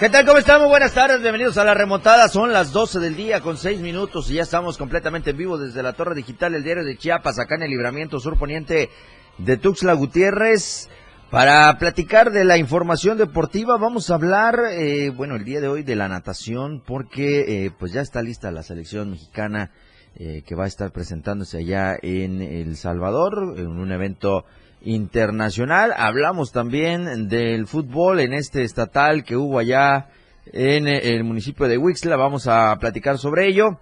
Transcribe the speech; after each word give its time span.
¿Qué 0.00 0.10
tal? 0.10 0.26
¿Cómo 0.26 0.38
estamos? 0.38 0.68
Buenas 0.68 0.92
tardes, 0.92 1.20
bienvenidos 1.20 1.56
a 1.56 1.62
la 1.64 1.72
remontada. 1.72 2.28
Son 2.28 2.52
las 2.52 2.72
12 2.72 2.98
del 2.98 3.14
día 3.14 3.40
con 3.40 3.56
6 3.56 3.80
minutos 3.80 4.28
y 4.28 4.34
ya 4.34 4.42
estamos 4.42 4.76
completamente 4.76 5.30
en 5.30 5.36
vivo 5.36 5.56
desde 5.56 5.84
la 5.84 5.92
Torre 5.92 6.16
Digital, 6.16 6.56
el 6.56 6.64
diario 6.64 6.84
de 6.84 6.96
Chiapas, 6.96 7.38
acá 7.38 7.54
en 7.54 7.62
el 7.62 7.70
libramiento 7.70 8.18
sur 8.18 8.36
poniente 8.36 8.90
de 9.38 9.56
Tuxtla 9.56 9.92
Gutiérrez. 9.92 10.90
Para 11.30 11.78
platicar 11.78 12.32
de 12.32 12.44
la 12.44 12.58
información 12.58 13.18
deportiva, 13.18 13.76
vamos 13.76 14.10
a 14.10 14.14
hablar, 14.14 14.58
eh, 14.72 15.10
bueno, 15.10 15.36
el 15.36 15.44
día 15.44 15.60
de 15.60 15.68
hoy 15.68 15.84
de 15.84 15.94
la 15.94 16.08
natación, 16.08 16.82
porque 16.84 17.66
eh, 17.66 17.70
pues 17.78 17.92
ya 17.92 18.00
está 18.00 18.20
lista 18.20 18.50
la 18.50 18.64
selección 18.64 19.12
mexicana 19.12 19.70
eh, 20.16 20.42
que 20.44 20.56
va 20.56 20.64
a 20.64 20.68
estar 20.68 20.90
presentándose 20.90 21.58
allá 21.58 21.96
en 22.02 22.42
El 22.42 22.76
Salvador, 22.76 23.54
en 23.58 23.68
un 23.68 23.92
evento 23.92 24.44
internacional. 24.84 25.92
Hablamos 25.96 26.52
también 26.52 27.28
del 27.28 27.66
fútbol 27.66 28.20
en 28.20 28.32
este 28.32 28.62
estatal 28.62 29.24
que 29.24 29.36
hubo 29.36 29.58
allá 29.58 30.10
en 30.46 30.86
el 30.86 31.24
municipio 31.24 31.66
de 31.66 31.78
Huixla. 31.78 32.16
Vamos 32.16 32.46
a 32.46 32.76
platicar 32.78 33.18
sobre 33.18 33.48
ello. 33.48 33.80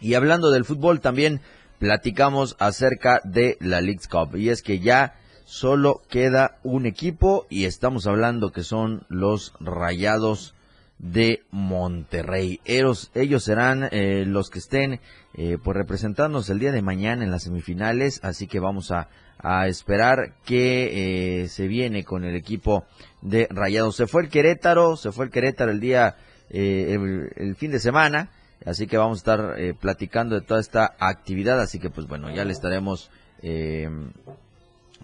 Y 0.00 0.14
hablando 0.14 0.50
del 0.50 0.64
fútbol 0.64 1.00
también 1.00 1.40
platicamos 1.78 2.56
acerca 2.58 3.20
de 3.24 3.56
la 3.60 3.80
League's 3.80 4.08
Cup. 4.08 4.36
Y 4.36 4.48
es 4.48 4.62
que 4.62 4.80
ya 4.80 5.14
solo 5.44 6.02
queda 6.08 6.58
un 6.62 6.86
equipo 6.86 7.46
y 7.50 7.66
estamos 7.66 8.06
hablando 8.06 8.50
que 8.50 8.62
son 8.62 9.04
los 9.08 9.52
Rayados 9.60 10.54
de 10.98 11.42
Monterrey. 11.50 12.60
Ellos, 12.64 13.10
ellos 13.14 13.44
serán 13.44 13.88
eh, 13.90 14.24
los 14.26 14.50
que 14.50 14.58
estén 14.58 15.00
eh, 15.34 15.58
pues 15.62 15.76
representarnos 15.76 16.48
el 16.50 16.58
día 16.58 16.72
de 16.72 16.82
mañana 16.82 17.24
en 17.24 17.30
las 17.30 17.44
semifinales, 17.44 18.20
así 18.22 18.46
que 18.46 18.60
vamos 18.60 18.90
a 18.90 19.08
a 19.44 19.66
esperar 19.66 20.34
que 20.44 21.42
eh, 21.42 21.48
se 21.48 21.68
viene 21.68 22.02
con 22.02 22.24
el 22.24 22.34
equipo 22.34 22.86
de 23.20 23.46
Rayados. 23.50 23.94
Se 23.96 24.06
fue 24.06 24.22
el 24.22 24.30
Querétaro, 24.30 24.96
se 24.96 25.12
fue 25.12 25.26
el 25.26 25.30
Querétaro 25.30 25.70
el 25.70 25.80
día, 25.80 26.16
eh, 26.48 26.96
el, 27.36 27.54
fin 27.54 27.70
de 27.70 27.78
semana, 27.78 28.30
así 28.64 28.86
que 28.86 28.96
vamos 28.96 29.18
a 29.18 29.20
estar 29.20 29.60
eh, 29.60 29.74
platicando 29.78 30.34
de 30.34 30.46
toda 30.46 30.60
esta 30.60 30.94
actividad, 30.98 31.60
así 31.60 31.78
que 31.78 31.90
pues 31.90 32.06
bueno, 32.06 32.34
ya 32.34 32.44
le 32.44 32.52
estaremos 32.52 33.10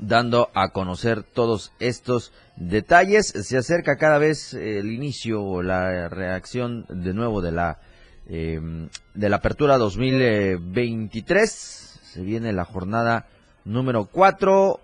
dando 0.00 0.50
a 0.54 0.70
conocer 0.70 1.22
todos 1.22 1.72
estos 1.78 2.32
detalles. 2.56 3.26
Se 3.26 3.56
acerca 3.56 3.96
cada 3.96 4.18
vez 4.18 4.54
el 4.54 4.90
inicio 4.90 5.42
o 5.42 5.62
la 5.62 6.08
reacción 6.08 6.86
de 6.88 7.14
nuevo 7.14 7.40
de 7.42 7.52
la 7.52 7.78
de 8.26 9.28
la 9.28 9.36
apertura 9.36 9.76
2023. 9.76 11.50
Se 11.50 12.22
viene 12.22 12.52
la 12.52 12.64
jornada 12.64 13.26
Número 13.64 14.06
4, 14.06 14.80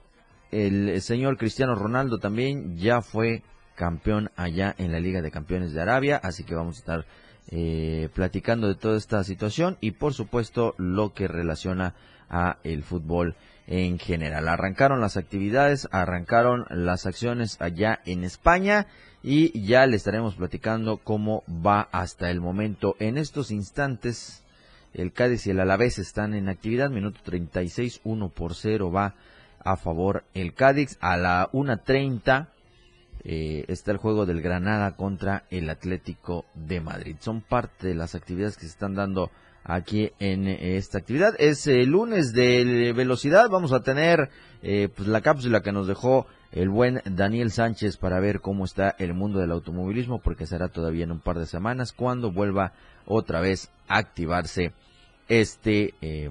el 0.52 1.00
señor 1.00 1.38
Cristiano 1.38 1.74
Ronaldo 1.74 2.18
también 2.18 2.76
ya 2.76 3.00
fue 3.00 3.42
campeón 3.74 4.30
allá 4.36 4.74
en 4.76 4.92
la 4.92 5.00
Liga 5.00 5.22
de 5.22 5.30
Campeones 5.30 5.72
de 5.72 5.80
Arabia, 5.80 6.20
así 6.22 6.44
que 6.44 6.54
vamos 6.54 6.76
a 6.76 6.78
estar 6.80 7.06
eh, 7.48 8.10
platicando 8.14 8.68
de 8.68 8.74
toda 8.74 8.98
esta 8.98 9.24
situación 9.24 9.78
y 9.80 9.92
por 9.92 10.12
supuesto 10.12 10.74
lo 10.76 11.14
que 11.14 11.26
relaciona 11.26 11.94
a 12.28 12.58
el 12.64 12.82
fútbol 12.82 13.34
en 13.66 13.98
general. 13.98 14.48
Arrancaron 14.48 15.00
las 15.00 15.16
actividades, 15.16 15.88
arrancaron 15.90 16.66
las 16.70 17.06
acciones 17.06 17.60
allá 17.60 18.00
en 18.04 18.24
España 18.24 18.86
y 19.22 19.66
ya 19.66 19.86
le 19.86 19.96
estaremos 19.96 20.36
platicando 20.36 20.98
cómo 20.98 21.42
va 21.48 21.88
hasta 21.92 22.30
el 22.30 22.40
momento. 22.40 22.96
En 22.98 23.18
estos 23.18 23.50
instantes 23.50 24.44
el 24.96 25.12
Cádiz 25.12 25.46
y 25.46 25.50
el 25.50 25.60
Alavés 25.60 25.98
están 25.98 26.34
en 26.34 26.48
actividad. 26.48 26.88
Minuto 26.90 27.20
36, 27.22 28.00
1 28.04 28.28
por 28.30 28.54
0 28.54 28.90
va 28.90 29.14
a 29.58 29.76
favor 29.76 30.24
el 30.32 30.54
Cádiz. 30.54 30.96
A 31.00 31.16
la 31.18 31.50
1.30 31.52 32.48
eh, 33.24 33.64
está 33.68 33.90
el 33.90 33.98
juego 33.98 34.24
del 34.24 34.40
Granada 34.40 34.96
contra 34.96 35.44
el 35.50 35.68
Atlético 35.68 36.46
de 36.54 36.80
Madrid. 36.80 37.16
Son 37.20 37.42
parte 37.42 37.88
de 37.88 37.94
las 37.94 38.14
actividades 38.14 38.56
que 38.56 38.62
se 38.62 38.68
están 38.68 38.94
dando 38.94 39.30
aquí 39.66 40.12
en 40.18 40.48
eh, 40.48 40.76
esta 40.76 40.98
actividad. 40.98 41.34
Es 41.38 41.66
el 41.66 41.90
lunes 41.90 42.32
de 42.32 42.92
velocidad. 42.94 43.48
Vamos 43.50 43.72
a 43.72 43.82
tener 43.82 44.30
eh, 44.62 44.88
pues, 44.94 45.08
la 45.08 45.20
cápsula 45.20 45.62
que 45.62 45.72
nos 45.72 45.86
dejó 45.86 46.26
el 46.52 46.68
buen 46.68 47.02
Daniel 47.04 47.50
Sánchez 47.50 47.96
para 47.96 48.20
ver 48.20 48.40
cómo 48.40 48.64
está 48.64 48.94
el 48.98 49.14
mundo 49.14 49.40
del 49.40 49.52
automovilismo, 49.52 50.20
porque 50.20 50.46
será 50.46 50.68
todavía 50.68 51.04
en 51.04 51.12
un 51.12 51.20
par 51.20 51.38
de 51.38 51.46
semanas 51.46 51.92
cuando 51.92 52.32
vuelva 52.32 52.72
otra 53.04 53.40
vez 53.40 53.70
a 53.88 53.98
activarse 53.98 54.72
este, 55.28 55.94
eh, 56.00 56.30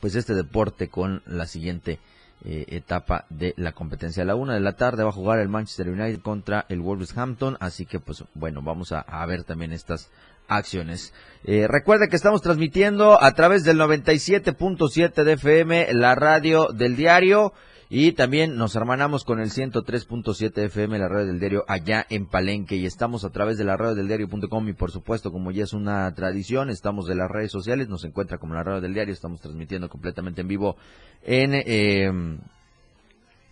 pues 0.00 0.14
este 0.14 0.34
deporte 0.34 0.88
con 0.88 1.22
la 1.26 1.46
siguiente 1.46 2.00
eh, 2.44 2.64
etapa 2.68 3.24
de 3.30 3.54
la 3.56 3.70
competencia. 3.70 4.24
A 4.24 4.26
la 4.26 4.34
una 4.34 4.54
de 4.54 4.60
la 4.60 4.72
tarde 4.72 5.04
va 5.04 5.10
a 5.10 5.12
jugar 5.12 5.38
el 5.38 5.48
Manchester 5.48 5.88
United 5.88 6.22
contra 6.22 6.66
el 6.68 6.80
Wolverhampton, 6.80 7.56
así 7.60 7.86
que 7.86 8.00
pues 8.00 8.24
bueno, 8.34 8.62
vamos 8.62 8.90
a, 8.90 9.24
ver 9.26 9.44
también 9.44 9.72
estas 9.72 10.10
acciones. 10.56 11.12
Eh, 11.44 11.68
que 12.08 12.16
estamos 12.16 12.40
transmitiendo 12.40 13.22
a 13.22 13.32
través 13.32 13.64
del 13.64 13.78
97.7 13.78 15.24
de 15.24 15.32
FM, 15.32 15.92
la 15.94 16.14
radio 16.14 16.68
del 16.68 16.96
diario. 16.96 17.52
Y 17.94 18.12
también 18.12 18.56
nos 18.56 18.74
hermanamos 18.74 19.22
con 19.22 19.38
el 19.38 19.50
103.7 19.50 20.64
FM, 20.64 20.98
la 20.98 21.08
radio 21.08 21.26
del 21.26 21.40
diario, 21.40 21.64
allá 21.68 22.06
en 22.08 22.24
Palenque. 22.24 22.76
Y 22.76 22.86
estamos 22.86 23.22
a 23.24 23.30
través 23.30 23.58
de 23.58 23.64
la 23.64 23.76
radio 23.76 23.94
del 23.94 24.08
diario.com 24.08 24.68
y 24.68 24.72
por 24.72 24.90
supuesto, 24.90 25.30
como 25.30 25.50
ya 25.50 25.64
es 25.64 25.74
una 25.74 26.10
tradición, 26.14 26.70
estamos 26.70 27.06
de 27.06 27.16
las 27.16 27.30
redes 27.30 27.52
sociales, 27.52 27.90
nos 27.90 28.04
encuentra 28.04 28.38
como 28.38 28.54
la 28.54 28.62
radio 28.62 28.80
del 28.80 28.94
diario, 28.94 29.12
estamos 29.12 29.42
transmitiendo 29.42 29.90
completamente 29.90 30.40
en 30.40 30.48
vivo 30.48 30.76
en, 31.22 31.52
em, 31.52 32.38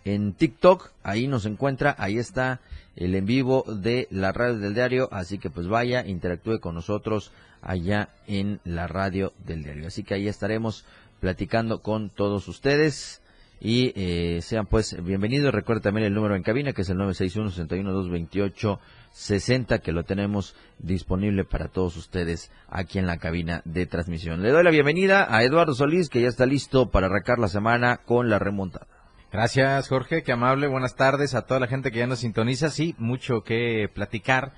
en 0.05 0.33
TikTok, 0.33 0.89
ahí 1.03 1.27
nos 1.27 1.45
encuentra, 1.45 1.95
ahí 1.99 2.17
está 2.17 2.61
el 2.95 3.15
en 3.15 3.25
vivo 3.25 3.63
de 3.67 4.07
la 4.11 4.31
radio 4.31 4.57
del 4.57 4.73
diario, 4.73 5.09
así 5.11 5.37
que 5.37 5.49
pues 5.49 5.67
vaya, 5.67 6.05
interactúe 6.05 6.59
con 6.59 6.75
nosotros 6.75 7.31
allá 7.61 8.09
en 8.27 8.59
la 8.63 8.87
radio 8.87 9.33
del 9.45 9.63
diario. 9.63 9.87
Así 9.87 10.03
que 10.03 10.15
ahí 10.15 10.27
estaremos 10.27 10.85
platicando 11.19 11.81
con 11.81 12.09
todos 12.09 12.47
ustedes 12.47 13.21
y 13.61 13.93
eh, 13.95 14.41
sean 14.41 14.65
pues 14.65 15.01
bienvenidos. 15.03 15.53
Recuerden 15.53 15.83
también 15.83 16.07
el 16.07 16.13
número 16.13 16.35
en 16.35 16.43
cabina 16.43 16.73
que 16.73 16.81
es 16.81 16.89
el 16.89 16.97
961-61-228-60 16.97 19.81
que 19.81 19.91
lo 19.91 20.03
tenemos 20.03 20.55
disponible 20.79 21.45
para 21.45 21.67
todos 21.67 21.95
ustedes 21.95 22.51
aquí 22.67 22.97
en 22.97 23.05
la 23.05 23.17
cabina 23.17 23.61
de 23.65 23.85
transmisión. 23.85 24.41
Le 24.41 24.49
doy 24.49 24.63
la 24.63 24.71
bienvenida 24.71 25.27
a 25.33 25.43
Eduardo 25.43 25.75
Solís 25.75 26.09
que 26.09 26.21
ya 26.21 26.27
está 26.27 26.47
listo 26.47 26.89
para 26.89 27.05
arrancar 27.05 27.37
la 27.37 27.47
semana 27.47 27.97
con 27.97 28.29
la 28.29 28.39
remontada. 28.39 28.87
Gracias 29.31 29.87
Jorge, 29.87 30.23
qué 30.23 30.33
amable. 30.33 30.67
Buenas 30.67 30.97
tardes 30.97 31.35
a 31.35 31.43
toda 31.45 31.61
la 31.61 31.67
gente 31.67 31.89
que 31.89 31.99
ya 31.99 32.07
nos 32.07 32.19
sintoniza. 32.19 32.69
Sí, 32.69 32.95
mucho 32.97 33.45
que 33.45 33.89
platicar 33.93 34.51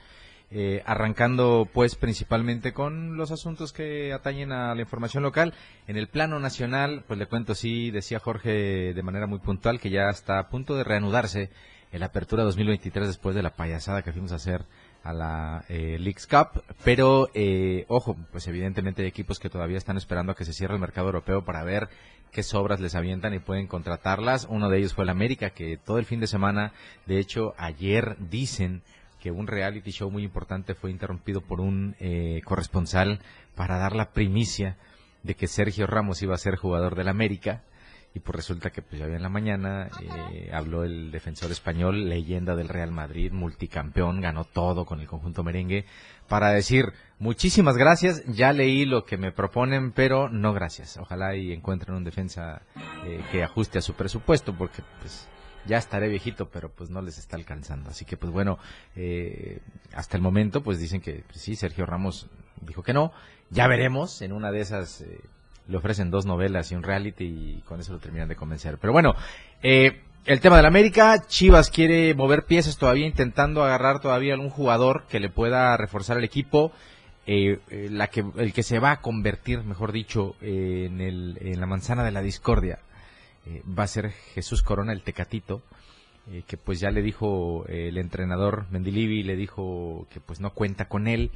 eh, 0.50 0.82
arrancando 0.88 1.70
pues 1.72 1.94
principalmente 1.94 2.74
con 2.74 3.16
los 3.16 3.30
asuntos 3.30 3.72
que 3.72 4.14
atañen 4.14 4.52
a 4.52 4.74
la 4.74 4.82
información 4.82 5.22
local. 5.22 5.54
En 5.86 5.96
el 5.96 6.08
plano 6.08 6.40
nacional, 6.40 7.04
pues 7.08 7.20
le 7.20 7.28
cuento, 7.28 7.54
sí, 7.54 7.92
decía 7.92 8.18
Jorge 8.18 8.96
de 8.96 9.04
manera 9.04 9.28
muy 9.28 9.38
puntual 9.38 9.80
que 9.80 9.92
ya 9.92 10.10
está 10.10 10.40
a 10.40 10.50
punto 10.50 10.76
de 10.76 10.84
reanudarse 10.84 11.52
la 11.92 12.08
apertura 12.08 12.44
2023 12.44 13.06
después 13.06 13.36
de 13.36 13.44
la 13.44 13.56
payasada 13.56 14.02
que 14.02 14.12
fuimos 14.12 14.32
a 14.32 14.38
hacer 14.38 14.66
a 15.04 15.14
la 15.14 15.66
eh, 15.68 16.00
Cup, 16.30 16.64
pero 16.84 17.30
eh, 17.34 17.86
ojo, 17.90 18.16
pues 18.32 18.48
evidentemente 18.48 19.02
hay 19.02 19.08
equipos 19.08 19.40
que 19.40 19.50
todavía 19.50 19.78
están 19.78 19.98
esperando 19.98 20.32
a 20.32 20.36
que 20.36 20.46
se 20.46 20.54
cierre 20.54 20.76
el 20.76 20.80
mercado 20.80 21.08
europeo 21.08 21.44
para 21.44 21.64
ver 21.64 21.90
qué 22.32 22.42
sobras 22.42 22.80
les 22.80 22.96
avientan 22.96 23.34
y 23.34 23.40
pueden 23.40 23.68
contratarlas. 23.68 24.48
Uno 24.50 24.70
de 24.70 24.80
ellos 24.80 24.94
fue 24.94 25.04
el 25.04 25.10
América, 25.10 25.50
que 25.50 25.78
todo 25.78 26.00
el 26.00 26.06
fin 26.06 26.20
de 26.20 26.28
semana, 26.28 26.72
de 27.06 27.20
hecho 27.20 27.54
ayer 27.58 28.16
dicen 28.20 28.82
que 29.20 29.32
un 29.32 29.48
reality 29.48 29.92
show 29.92 30.10
muy 30.10 30.24
importante 30.24 30.74
fue 30.74 30.90
interrumpido 30.90 31.42
por 31.42 31.60
un 31.62 31.96
eh, 32.00 32.42
corresponsal 32.46 33.20
para 33.56 33.78
dar 33.78 33.96
la 33.96 34.12
primicia 34.12 34.78
de 35.22 35.36
que 35.36 35.48
Sergio 35.48 35.86
Ramos 35.86 36.22
iba 36.22 36.36
a 36.36 36.38
ser 36.38 36.56
jugador 36.56 36.96
del 36.96 37.08
América 37.08 37.62
y 38.16 38.20
pues 38.20 38.36
resulta 38.36 38.70
que 38.70 38.82
pues 38.82 39.00
ya 39.00 39.06
en 39.06 39.22
la 39.22 39.30
mañana 39.30 39.90
eh, 40.32 40.52
habló 40.54 40.84
el 40.84 41.12
defensor 41.12 41.52
español, 41.52 42.10
leyenda 42.10 42.56
del 42.56 42.70
Real 42.70 42.92
Madrid, 42.92 43.32
multicampeón, 43.32 44.22
ganó 44.22 44.44
todo 44.44 44.86
con 44.86 45.00
el 45.00 45.08
conjunto 45.08 45.44
merengue, 45.44 45.86
para 46.28 46.52
decir 46.52 46.94
muchísimas 47.18 47.76
gracias, 47.76 48.24
ya 48.26 48.54
leí 48.54 48.86
lo 48.86 49.06
que 49.06 49.18
me 49.18 49.32
proponen, 49.32 49.92
pero 49.92 50.30
no 50.30 50.54
gracias. 50.54 50.98
Ojalá 50.98 51.36
y 51.36 51.52
encuentren 51.52 51.96
un 51.96 52.04
defensa 52.04 52.62
eh, 53.06 53.22
que 53.32 53.44
ajuste 53.44 53.80
a 53.80 53.82
su 53.82 53.94
presupuesto, 53.94 54.56
porque 54.56 54.84
pues 55.00 55.28
ya 55.66 55.78
estaré 55.78 56.08
viejito, 56.08 56.50
pero 56.50 56.70
pues 56.70 56.90
no 56.90 57.02
les 57.02 57.18
está 57.18 57.36
alcanzando. 57.36 57.90
Así 57.90 58.06
que 58.06 58.18
pues 58.18 58.32
bueno, 58.32 58.60
eh, 58.96 59.60
hasta 59.96 60.18
el 60.18 60.24
momento 60.24 60.62
pues 60.62 60.80
dicen 60.80 61.02
que 61.02 61.24
pues, 61.26 61.42
sí, 61.42 61.56
Sergio 61.56 61.86
Ramos 61.86 62.30
dijo 62.62 62.84
que 62.84 62.94
no, 62.94 63.12
ya 63.50 63.68
veremos, 63.68 64.22
en 64.22 64.34
una 64.34 64.52
de 64.52 64.62
esas 64.62 65.02
eh, 65.02 65.20
le 65.68 65.78
ofrecen 65.78 66.12
dos 66.12 66.26
novelas 66.26 66.72
y 66.72 66.76
un 66.76 66.84
reality 66.84 67.26
y 67.26 67.64
con 67.66 67.80
eso 67.80 67.94
lo 67.94 68.00
terminan 68.00 68.28
de 68.28 68.36
convencer. 68.36 68.78
Pero 68.78 68.94
bueno, 68.94 69.16
eh, 69.62 70.02
el 70.26 70.40
tema 70.40 70.58
de 70.58 70.64
la 70.64 70.68
América, 70.68 71.26
Chivas 71.28 71.70
quiere 71.70 72.14
mover 72.14 72.46
piezas 72.46 72.78
todavía, 72.78 73.06
intentando 73.06 73.64
agarrar 73.64 74.00
todavía 74.00 74.34
algún 74.34 74.50
jugador 74.50 75.06
que 75.08 75.20
le 75.20 75.30
pueda 75.30 75.76
reforzar 75.78 76.18
el 76.18 76.24
equipo. 76.24 76.72
Eh, 77.26 77.60
eh, 77.70 77.88
la 77.90 78.08
que, 78.08 78.26
el 78.38 78.52
que 78.52 78.64
se 78.64 78.80
va 78.80 78.92
a 78.92 79.02
convertir, 79.02 79.64
mejor 79.64 79.94
dicho, 79.94 80.36
en, 80.42 81.00
el, 81.00 81.38
en 81.40 81.60
la 81.60 81.66
manzana 81.66 82.04
de 82.04 82.12
la 82.12 82.22
discordia, 82.22 82.80
va 83.68 83.84
a 83.84 83.88
ser 83.88 84.12
Jesús 84.34 84.62
Corona, 84.62 84.94
el 84.94 85.04
Tecatito, 85.04 85.62
que 86.48 86.56
pues 86.56 86.80
ya 86.80 86.92
le 86.92 87.02
dijo 87.02 87.66
el 87.68 87.98
entrenador 87.98 88.68
Mendilivi, 88.72 89.24
le 89.24 89.36
dijo 89.36 90.08
que 90.10 90.22
pues 90.22 90.40
no 90.40 90.52
cuenta 90.52 90.88
con 90.88 91.08
él, 91.10 91.32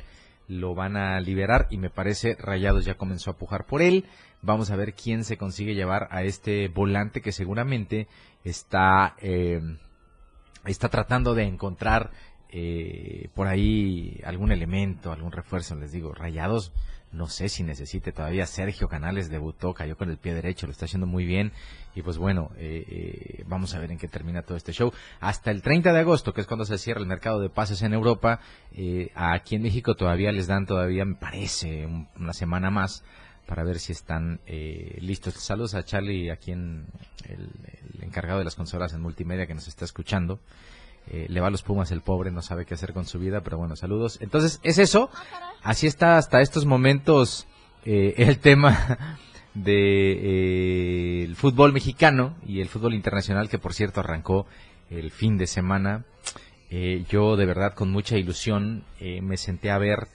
lo 0.48 0.76
van 0.76 0.96
a 0.98 1.20
liberar 1.20 1.68
y 1.70 1.78
me 1.78 1.90
parece 1.90 2.36
Rayados 2.40 2.86
ya 2.86 2.96
comenzó 2.96 3.32
a 3.32 3.38
pujar 3.38 3.66
por 3.66 3.82
él. 3.82 4.06
Vamos 4.42 4.72
a 4.72 4.76
ver 4.76 4.94
quién 4.94 5.24
se 5.24 5.38
consigue 5.38 5.76
llevar 5.76 6.08
a 6.12 6.24
este 6.24 6.68
volante 6.70 7.22
que 7.22 7.32
seguramente 7.32 8.08
está, 8.44 9.16
eh, 9.20 9.62
está 10.66 10.90
tratando 10.90 11.34
de 11.34 11.44
encontrar 11.44 12.12
eh, 12.50 13.30
por 13.36 13.48
ahí 13.48 14.22
algún 14.24 14.52
elemento, 14.52 15.12
algún 15.12 15.32
refuerzo. 15.32 15.76
Les 15.76 15.92
digo, 15.92 16.14
Rayados 16.14 16.72
no 17.12 17.28
sé 17.28 17.50
si 17.50 17.64
necesite 17.64 18.12
todavía. 18.12 18.46
Sergio 18.46 18.88
Canales 18.88 19.30
debutó, 19.30 19.74
cayó 19.74 19.98
con 19.98 20.10
el 20.10 20.18
pie 20.18 20.34
derecho, 20.34 20.68
lo 20.68 20.72
está 20.72 20.86
haciendo 20.86 21.08
muy 21.08 21.26
bien. 21.26 21.52
Y 21.98 22.04
pues 22.04 22.20
bueno, 22.20 22.52
eh, 22.58 22.86
eh, 22.88 23.44
vamos 23.48 23.74
a 23.74 23.80
ver 23.80 23.92
en 23.92 23.98
qué 23.98 24.08
termina 24.08 24.44
todo 24.44 24.56
este 24.56 24.72
show. 24.72 24.94
Hasta 25.20 25.50
el 25.50 25.64
30 25.64 25.94
de 25.94 26.00
agosto, 26.02 26.32
que 26.32 26.42
es 26.42 26.48
cuando 26.48 26.64
se 26.64 26.78
cierra 26.78 27.02
el 27.02 27.08
mercado 27.08 27.40
de 27.40 27.50
pases 27.50 27.82
en 27.82 27.92
Europa, 27.92 28.40
eh, 28.72 29.12
aquí 29.16 29.56
en 29.56 29.64
México 29.64 29.96
todavía 29.96 30.32
les 30.32 30.46
dan 30.46 30.68
todavía, 30.68 31.06
me 31.06 31.16
parece, 31.16 31.88
una 32.16 32.34
semana 32.34 32.70
más 32.70 33.04
para 33.48 33.64
ver 33.64 33.80
si 33.80 33.94
están 33.94 34.42
listos. 35.00 35.34
Saludos 35.44 35.74
a 35.74 35.84
Charlie, 35.86 36.30
aquí 36.30 36.52
en 36.52 36.86
el, 37.28 37.50
el, 37.96 38.04
encargado 38.04 38.38
de 38.38 38.46
las 38.46 38.54
consolas 38.54 38.94
en 38.94 39.02
multimedia 39.02 39.48
que 39.48 39.56
nos 39.56 39.68
está 39.68 39.84
escuchando. 39.84 40.40
le 41.10 41.40
va 41.42 41.48
a 41.48 41.50
los 41.50 41.64
Pumas 41.64 41.90
el 41.90 42.02
pobre, 42.02 42.30
no 42.30 42.44
sabe 42.44 42.68
qué 42.68 42.76
hacer 42.76 42.94
con 42.94 43.06
su 43.06 43.18
vida, 43.18 43.42
pero 43.42 43.58
bueno, 43.58 43.76
saludos. 43.76 44.20
Entonces, 44.22 44.60
es 44.62 44.78
eso. 44.78 45.10
Así 45.64 45.88
está 45.88 46.18
hasta 46.18 46.42
estos 46.42 46.68
momentos 46.68 47.48
el 47.86 48.38
tema 48.38 49.18
del 49.64 51.36
fútbol 51.36 51.74
mexicano 51.74 52.36
y 52.46 52.62
el 52.62 52.68
fútbol 52.68 52.94
internacional 52.94 53.50
que 53.50 53.58
por 53.58 53.74
cierto 53.74 54.02
arrancó 54.02 54.46
el 54.90 55.12
fin 55.12 55.38
de 55.38 55.48
semana. 55.48 56.06
Eh, 56.70 57.06
yo 57.10 57.38
de 57.38 57.46
verdad 57.46 57.74
con 57.74 57.90
mucha 57.90 58.18
ilusión 58.18 58.84
eh, 59.00 59.22
me 59.22 59.38
senté 59.38 59.72
a 59.72 59.78
ver 59.78 60.08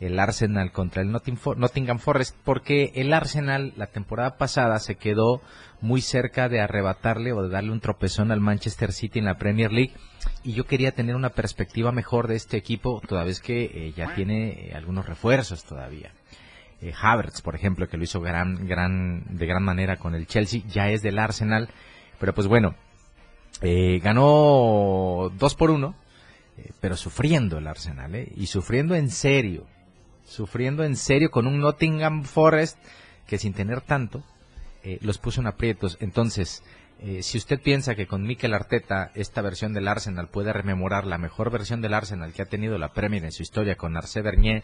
el 0.00 0.18
Arsenal 0.18 0.72
contra 0.72 1.02
el 1.02 1.12
Nottingham 1.12 1.98
Forest 1.98 2.36
porque 2.44 2.90
el 2.96 3.12
Arsenal 3.12 3.72
la 3.76 3.86
temporada 3.86 4.36
pasada 4.36 4.80
se 4.80 4.96
quedó 4.96 5.40
muy 5.80 6.00
cerca 6.00 6.48
de 6.48 6.60
arrebatarle 6.60 7.32
o 7.32 7.42
de 7.42 7.48
darle 7.48 7.70
un 7.70 7.80
tropezón 7.80 8.32
al 8.32 8.40
Manchester 8.40 8.92
City 8.92 9.20
en 9.20 9.26
la 9.26 9.38
Premier 9.38 9.72
League 9.72 9.92
y 10.42 10.52
yo 10.52 10.66
quería 10.66 10.92
tener 10.92 11.14
una 11.14 11.30
perspectiva 11.30 11.92
mejor 11.92 12.26
de 12.26 12.36
este 12.36 12.56
equipo 12.56 13.00
toda 13.06 13.24
vez 13.24 13.40
que 13.40 13.64
eh, 13.64 13.92
ya 13.96 14.14
tiene 14.14 14.72
algunos 14.74 15.06
refuerzos 15.06 15.64
todavía. 15.64 16.12
Eh, 16.84 16.92
Havertz, 17.00 17.40
por 17.40 17.54
ejemplo, 17.54 17.88
que 17.88 17.96
lo 17.96 18.04
hizo 18.04 18.20
gran, 18.20 18.68
gran, 18.68 19.38
de 19.38 19.46
gran 19.46 19.62
manera 19.62 19.96
con 19.96 20.14
el 20.14 20.26
Chelsea, 20.26 20.60
ya 20.68 20.90
es 20.90 21.00
del 21.00 21.18
Arsenal, 21.18 21.70
pero 22.20 22.34
pues 22.34 22.46
bueno, 22.46 22.74
eh, 23.62 24.00
ganó 24.00 25.32
dos 25.38 25.54
por 25.54 25.70
uno, 25.70 25.94
eh, 26.58 26.72
pero 26.82 26.98
sufriendo 26.98 27.56
el 27.56 27.68
Arsenal, 27.68 28.28
y 28.36 28.46
sufriendo 28.48 28.94
en 28.96 29.08
serio, 29.08 29.66
sufriendo 30.26 30.84
en 30.84 30.96
serio 30.96 31.30
con 31.30 31.46
un 31.46 31.58
Nottingham 31.58 32.24
Forest 32.24 32.76
que 33.26 33.38
sin 33.38 33.54
tener 33.54 33.80
tanto, 33.80 34.22
los 35.00 35.16
puso 35.16 35.40
en 35.40 35.46
aprietos. 35.46 35.96
Entonces, 36.00 36.62
si 37.20 37.38
usted 37.38 37.58
piensa 37.58 37.94
que 37.94 38.06
con 38.06 38.22
Mikel 38.22 38.52
Arteta 38.52 39.10
esta 39.14 39.40
versión 39.40 39.72
del 39.72 39.88
Arsenal 39.88 40.28
puede 40.28 40.52
rememorar 40.52 41.06
la 41.06 41.16
mejor 41.16 41.50
versión 41.50 41.80
del 41.80 41.94
Arsenal 41.94 42.34
que 42.34 42.42
ha 42.42 42.46
tenido 42.46 42.76
la 42.76 42.92
Premier 42.92 43.24
en 43.24 43.32
su 43.32 43.42
historia 43.42 43.76
con 43.76 43.96
Arce 43.96 44.20
Bernier, 44.20 44.62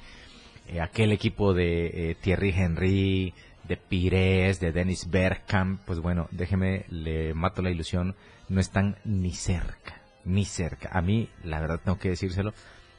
eh, 0.71 0.81
aquel 0.81 1.11
equipo 1.13 1.53
de 1.53 2.11
eh, 2.11 2.17
Thierry 2.21 2.55
Henry, 2.57 3.35
de 3.65 3.77
Pires, 3.77 4.61
de 4.61 4.73
Dennis 4.73 5.11
Bergkamp, 5.11 5.81
pues 5.85 5.99
bueno, 5.99 6.29
déjeme, 6.31 6.85
le 6.89 7.35
mato 7.35 7.61
la 7.61 7.71
ilusión, 7.71 8.15
no 8.49 8.61
están 8.61 8.97
ni 9.05 9.33
cerca, 9.33 10.01
ni 10.25 10.45
cerca. 10.45 10.91
A 10.93 11.03
mí, 11.03 11.29
la 11.43 11.61
verdad 11.61 11.81
tengo 11.85 11.99
que 11.99 12.11
decírselo, 12.11 12.53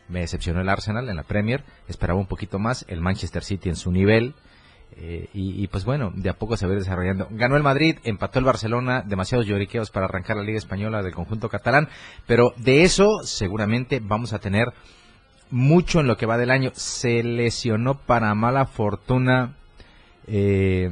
me 0.09 0.19
decepcionó 0.19 0.61
el 0.61 0.69
Arsenal 0.69 1.07
en 1.07 1.15
la 1.15 1.23
Premier, 1.23 1.63
esperaba 1.87 2.19
un 2.19 2.27
poquito 2.27 2.59
más, 2.59 2.85
el 2.89 2.99
Manchester 2.99 3.43
City 3.43 3.69
en 3.69 3.75
su 3.75 3.91
nivel, 3.91 4.35
eh, 4.97 5.29
y, 5.33 5.65
pues 5.67 5.85
bueno, 5.85 6.11
de 6.13 6.29
a 6.29 6.33
poco 6.33 6.57
se 6.57 6.67
va 6.67 6.73
desarrollando. 6.73 7.27
Ganó 7.31 7.55
el 7.55 7.63
Madrid, 7.63 7.97
empató 8.03 8.39
el 8.39 8.45
Barcelona, 8.45 9.01
demasiados 9.01 9.47
lloriqueos 9.47 9.89
para 9.89 10.05
arrancar 10.05 10.35
la 10.35 10.43
Liga 10.43 10.57
Española 10.57 11.01
del 11.01 11.13
conjunto 11.13 11.47
catalán, 11.47 11.87
pero 12.27 12.53
de 12.57 12.83
eso 12.83 13.07
seguramente 13.23 14.01
vamos 14.03 14.33
a 14.33 14.39
tener 14.39 14.67
mucho 15.51 15.99
en 15.99 16.07
lo 16.07 16.17
que 16.17 16.25
va 16.25 16.37
del 16.37 16.51
año. 16.51 16.71
Se 16.73 17.21
lesionó 17.23 17.99
para 17.99 18.33
mala 18.33 18.65
fortuna. 18.65 19.55
Eh, 20.27 20.91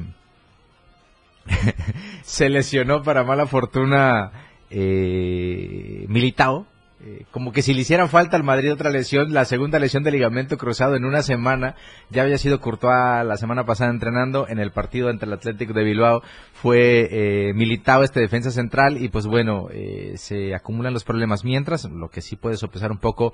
se 2.23 2.49
lesionó 2.49 3.01
para 3.03 3.23
mala 3.23 3.47
fortuna 3.47 4.31
eh, 4.69 6.05
Militao. 6.07 6.67
Eh, 7.01 7.23
como 7.31 7.53
que 7.53 7.61
si 7.61 7.73
le 7.73 7.79
hiciera 7.79 8.09
falta 8.09 8.35
al 8.35 8.43
Madrid 8.43 8.73
otra 8.73 8.89
lesión, 8.89 9.33
la 9.33 9.45
segunda 9.45 9.79
lesión 9.79 10.03
de 10.03 10.11
ligamento 10.11 10.57
cruzado 10.57 10.97
en 10.97 11.05
una 11.05 11.21
semana, 11.21 11.75
ya 12.09 12.23
había 12.23 12.37
sido 12.37 12.59
Courtois 12.59 13.25
la 13.25 13.37
semana 13.37 13.65
pasada 13.65 13.89
entrenando 13.89 14.49
en 14.49 14.59
el 14.59 14.71
partido 14.71 15.09
entre 15.09 15.27
el 15.27 15.33
Atlético 15.33 15.71
de 15.71 15.85
Bilbao, 15.85 16.21
fue 16.51 17.07
eh, 17.09 17.53
Militao 17.53 18.03
este 18.03 18.19
defensa 18.19 18.51
central 18.51 19.01
y 19.01 19.07
pues 19.07 19.27
bueno, 19.27 19.69
eh, 19.71 20.15
se 20.17 20.53
acumulan 20.53 20.91
los 20.91 21.05
problemas. 21.05 21.45
Mientras, 21.45 21.85
lo 21.85 22.09
que 22.09 22.19
sí 22.19 22.35
puede 22.35 22.57
sopesar 22.57 22.91
un 22.91 22.99
poco 22.99 23.33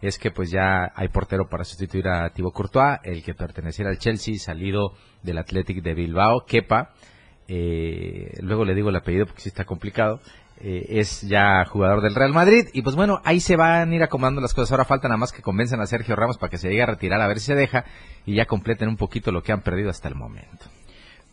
es 0.00 0.18
que 0.18 0.30
pues 0.30 0.50
ya 0.50 0.92
hay 0.94 1.08
portero 1.08 1.48
para 1.48 1.64
sustituir 1.64 2.08
a 2.08 2.30
Thibaut 2.30 2.54
Courtois, 2.54 2.98
el 3.02 3.22
que 3.22 3.34
perteneciera 3.34 3.90
al 3.90 3.98
Chelsea, 3.98 4.38
salido 4.38 4.92
del 5.22 5.38
Athletic 5.38 5.82
de 5.82 5.94
Bilbao, 5.94 6.44
Kepa, 6.46 6.90
eh, 7.48 8.30
luego 8.40 8.64
le 8.64 8.74
digo 8.74 8.90
el 8.90 8.96
apellido 8.96 9.26
porque 9.26 9.42
sí 9.42 9.48
está 9.48 9.64
complicado, 9.64 10.20
eh, 10.60 10.86
es 10.88 11.22
ya 11.22 11.64
jugador 11.64 12.02
del 12.02 12.14
Real 12.14 12.32
Madrid 12.32 12.66
y 12.72 12.82
pues 12.82 12.94
bueno, 12.94 13.20
ahí 13.24 13.40
se 13.40 13.56
van 13.56 13.90
a 13.90 13.94
ir 13.94 14.02
acomodando 14.02 14.40
las 14.40 14.54
cosas, 14.54 14.72
ahora 14.72 14.84
falta 14.84 15.08
nada 15.08 15.18
más 15.18 15.32
que 15.32 15.42
convencen 15.42 15.80
a 15.80 15.86
Sergio 15.86 16.14
Ramos 16.14 16.38
para 16.38 16.50
que 16.50 16.58
se 16.58 16.68
llegue 16.68 16.82
a 16.82 16.86
retirar 16.86 17.20
a 17.20 17.26
ver 17.26 17.40
si 17.40 17.46
se 17.46 17.54
deja 17.54 17.84
y 18.26 18.36
ya 18.36 18.44
completen 18.44 18.88
un 18.88 18.96
poquito 18.96 19.32
lo 19.32 19.42
que 19.42 19.52
han 19.52 19.62
perdido 19.62 19.90
hasta 19.90 20.08
el 20.08 20.14
momento. 20.14 20.66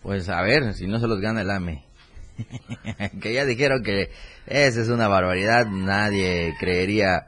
Pues 0.01 0.29
a 0.29 0.41
ver, 0.41 0.73
si 0.75 0.87
no 0.87 0.99
se 0.99 1.07
los 1.07 1.19
gana 1.19 1.41
el 1.41 1.49
AME. 1.49 1.83
que 3.21 3.33
ya 3.33 3.45
dijeron 3.45 3.81
que 3.83 4.11
esa 4.45 4.81
es 4.81 4.89
una 4.89 5.07
barbaridad, 5.07 5.65
nadie 5.67 6.53
creería 6.59 7.27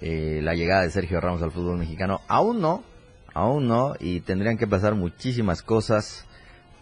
eh, 0.00 0.40
la 0.42 0.54
llegada 0.54 0.82
de 0.82 0.90
Sergio 0.90 1.20
Ramos 1.20 1.42
al 1.42 1.52
fútbol 1.52 1.78
mexicano. 1.78 2.20
Aún 2.28 2.60
no, 2.60 2.84
aún 3.34 3.66
no, 3.66 3.94
y 3.98 4.20
tendrían 4.20 4.58
que 4.58 4.66
pasar 4.66 4.94
muchísimas 4.94 5.62
cosas 5.62 6.26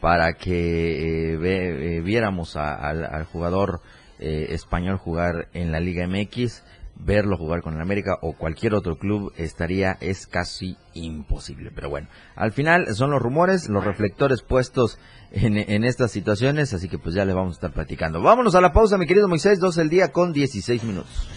para 0.00 0.34
que 0.34 1.34
eh, 1.34 1.38
eh, 1.42 2.00
viéramos 2.00 2.56
al 2.56 3.24
jugador 3.24 3.80
español 4.18 4.96
jugar 4.96 5.48
en 5.52 5.70
la 5.70 5.80
Liga 5.80 6.06
MX, 6.06 6.62
verlo 6.96 7.36
jugar 7.36 7.60
con 7.60 7.74
el 7.74 7.82
América 7.82 8.16
o 8.22 8.32
cualquier 8.32 8.74
otro 8.74 8.96
club 8.96 9.32
estaría 9.36 9.98
es 10.00 10.26
casi 10.26 10.76
imposible. 10.94 11.70
Pero 11.74 11.90
bueno, 11.90 12.08
al 12.34 12.52
final 12.52 12.94
son 12.94 13.10
los 13.10 13.20
rumores, 13.20 13.68
los 13.68 13.84
reflectores 13.84 14.40
puestos 14.42 14.98
en, 15.30 15.58
en, 15.58 15.84
estas 15.84 16.10
situaciones, 16.10 16.72
así 16.72 16.88
que 16.88 16.98
pues 16.98 17.14
ya 17.14 17.24
les 17.24 17.34
vamos 17.34 17.54
a 17.54 17.56
estar 17.56 17.72
platicando. 17.72 18.22
Vámonos 18.22 18.54
a 18.54 18.60
la 18.60 18.72
pausa, 18.72 18.96
mi 18.96 19.06
querido 19.06 19.28
Moisés, 19.28 19.58
12 19.58 19.80
del 19.80 19.90
día 19.90 20.12
con 20.12 20.32
16 20.32 20.84
minutos. 20.84 21.28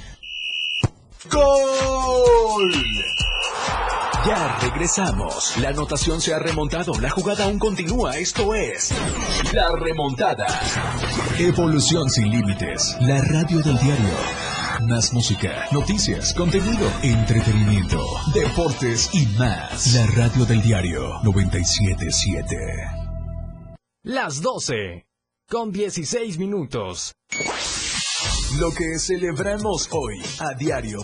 ¡Gol! 1.26 2.72
Ya 4.26 4.58
regresamos. 4.62 5.58
La 5.58 5.70
anotación 5.70 6.22
se 6.22 6.34
ha 6.34 6.40
remontado. 6.40 6.94
La 7.00 7.10
jugada 7.10 7.46
aún 7.46 7.58
continúa. 7.60 8.18
Esto 8.18 8.54
es 8.54 8.94
La 9.54 9.72
Remontada. 9.76 10.48
Evolución 11.40 12.10
sin 12.10 12.30
límites. 12.30 12.96
La 13.02 13.22
radio 13.22 13.60
del 13.60 13.78
diario. 13.80 14.10
Más 14.82 15.12
música, 15.12 15.66
noticias, 15.72 16.34
contenido, 16.34 16.88
entretenimiento, 17.02 18.06
deportes 18.34 19.10
y 19.14 19.26
más. 19.38 19.94
La 19.96 20.06
radio 20.08 20.46
del 20.46 20.62
diario 20.62 21.20
977. 21.24 22.56
Las 24.04 24.42
12 24.42 25.08
con 25.50 25.72
16 25.72 26.38
minutos. 26.38 27.14
Lo 28.56 28.72
que 28.72 28.98
celebramos 28.98 29.88
hoy 29.92 30.22
a 30.40 30.54
diario. 30.56 31.02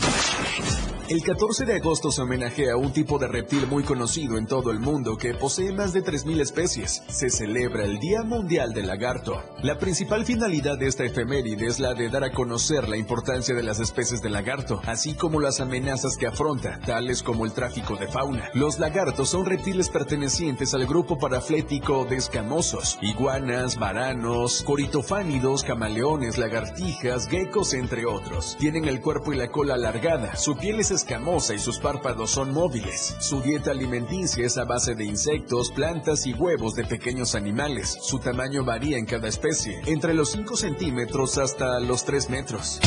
El 1.14 1.22
14 1.22 1.66
de 1.66 1.76
agosto 1.76 2.10
se 2.10 2.24
homenajea 2.24 2.74
a 2.74 2.76
un 2.76 2.92
tipo 2.92 3.20
de 3.20 3.28
reptil 3.28 3.68
muy 3.68 3.84
conocido 3.84 4.40
en 4.40 4.48
todo 4.48 4.72
el 4.72 4.80
mundo 4.80 5.16
que 5.16 5.36
posee 5.36 5.72
más 5.72 5.94
de 5.94 6.04
3.000 6.04 6.42
especies. 6.42 7.04
Se 7.08 7.30
celebra 7.30 7.86
el 7.86 8.00
Día 8.00 8.24
Mundial 8.24 8.74
del 8.74 8.88
Lagarto. 8.88 9.40
La 9.62 9.78
principal 9.78 10.26
finalidad 10.26 10.76
de 10.80 10.88
esta 10.88 11.04
efeméride 11.04 11.68
es 11.68 11.80
la 11.80 11.94
de 11.94 12.10
dar 12.10 12.24
a 12.24 12.32
conocer 12.32 12.90
la 12.90 12.98
importancia 12.98 13.54
de 13.54 13.62
las 13.62 13.80
especies 13.80 14.24
de 14.24 14.32
lagarto, 14.32 14.82
así 14.88 15.14
como 15.14 15.40
las 15.40 15.62
amenazas 15.62 16.18
que 16.18 16.26
afronta, 16.26 16.80
tales 16.84 17.22
como 17.22 17.46
el 17.46 17.54
tráfico 17.54 17.96
de 17.96 18.08
fauna. 18.08 18.50
Los 18.56 18.80
lagartos 18.80 19.30
son 19.30 19.46
reptiles 19.46 19.90
pertenecientes 19.90 20.74
al 20.74 20.88
grupo 20.88 21.20
paraflético 21.20 22.06
de 22.06 22.16
escamosos, 22.16 22.98
iguanas, 23.04 23.78
varanos, 23.78 24.64
coritofánidos, 24.64 25.64
camaleones, 25.64 26.40
lagartijas, 26.40 27.28
geckos, 27.28 27.76
entre 27.76 28.08
otros. 28.08 28.58
Tienen 28.60 28.86
el 28.86 29.00
cuerpo 29.00 29.32
y 29.32 29.38
la 29.38 29.50
cola 29.50 29.76
alargada, 29.76 30.36
su 30.36 30.58
piel 30.58 30.80
es 30.80 31.03
escamosa 31.04 31.54
y 31.54 31.60
sus 31.60 31.80
párpados 31.80 32.32
son 32.32 32.54
móviles. 32.54 33.16
Su 33.20 33.42
dieta 33.42 33.72
alimenticia 33.72 34.46
es 34.46 34.58
a 34.58 34.64
base 34.64 34.96
de 34.96 35.04
insectos, 35.04 35.70
plantas 35.72 36.26
y 36.26 36.34
huevos 36.34 36.76
de 36.76 36.86
pequeños 36.86 37.36
animales. 37.36 37.98
Su 38.02 38.20
tamaño 38.20 38.64
varía 38.64 38.98
en 38.98 39.06
cada 39.06 39.28
especie, 39.28 39.82
entre 39.86 40.14
los 40.14 40.32
5 40.32 40.56
centímetros 40.56 41.38
hasta 41.38 41.80
los 41.82 42.06
3 42.06 42.30
metros. 42.30 42.80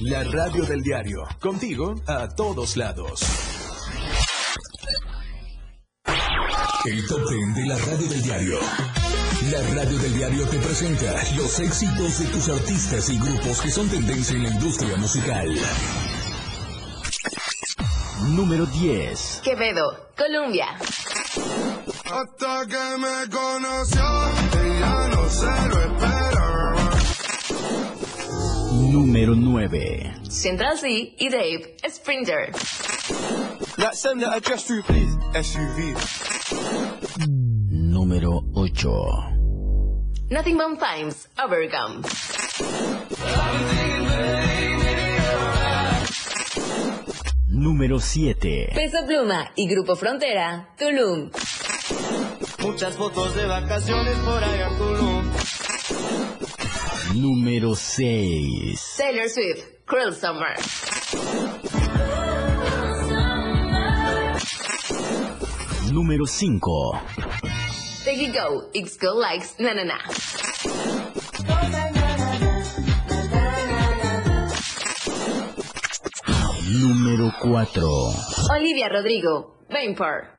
La 0.00 0.24
radio 0.24 0.64
del 0.64 0.80
diario, 0.80 1.24
contigo 1.40 1.94
a 2.06 2.28
todos 2.28 2.78
lados. 2.78 3.20
El 6.86 7.06
top 7.06 7.28
10 7.28 7.54
de 7.54 7.66
la 7.66 7.76
radio 7.76 8.08
del 8.08 8.22
diario. 8.22 8.58
La 9.52 9.74
radio 9.74 9.98
del 9.98 10.14
diario 10.14 10.48
te 10.48 10.58
presenta 10.58 11.12
los 11.36 11.60
éxitos 11.60 12.18
de 12.18 12.24
tus 12.26 12.48
artistas 12.48 13.10
y 13.10 13.18
grupos 13.18 13.60
que 13.60 13.70
son 13.70 13.88
tendencia 13.88 14.36
en 14.36 14.44
la 14.44 14.48
industria 14.48 14.96
musical. 14.96 15.54
Número 18.26 18.66
10. 18.66 19.40
Quevedo, 19.44 20.10
Colombia. 20.16 20.66
Hasta 22.04 22.66
que 22.66 22.98
me 22.98 23.28
conoció, 23.30 24.02
ella 24.62 25.08
no 25.08 25.28
se 25.28 25.68
lo 25.68 25.80
esperaba. 25.80 26.90
Número 28.90 29.34
9. 29.34 30.14
Central 30.28 30.78
C 30.78 31.14
y 31.18 31.28
Dave, 31.30 31.76
Sprinter. 31.88 32.52
La 33.76 33.92
send 33.92 34.20
the 34.20 34.26
address 34.26 34.64
through, 34.64 34.82
please. 34.82 35.16
SUV. 35.34 35.94
Número 37.70 38.42
8. 38.54 38.88
Nothing 40.30 40.56
But 40.58 40.78
Times, 40.80 41.28
Overcome. 41.38 42.02
Número 47.48 47.98
7. 47.98 48.72
Peso 48.74 49.06
Pluma 49.06 49.50
y 49.56 49.66
Grupo 49.68 49.96
Frontera, 49.96 50.68
Tulum. 50.78 51.30
Muchas 52.60 52.94
fotos 52.94 53.34
de 53.34 53.46
vacaciones 53.46 54.16
por 54.18 54.44
allá 54.44 54.68
en 54.68 54.76
Tulum. 54.76 55.32
Número 57.14 57.74
6. 57.74 58.94
Taylor 58.98 59.30
Swift, 59.30 59.64
Cruel 59.86 60.14
Summer. 60.14 60.56
Número 65.90 66.26
5. 66.26 67.02
Take 68.04 68.24
It 68.24 68.34
Go, 68.34 68.68
X 68.74 68.98
Go 69.00 69.18
Likes, 69.18 69.54
Na 69.58 69.72
Na 69.72 69.84
Na. 69.84 69.98
4. 77.32 77.82
Olivia 78.50 78.88
Rodrigo, 78.88 79.58
Vapor. 79.68 80.38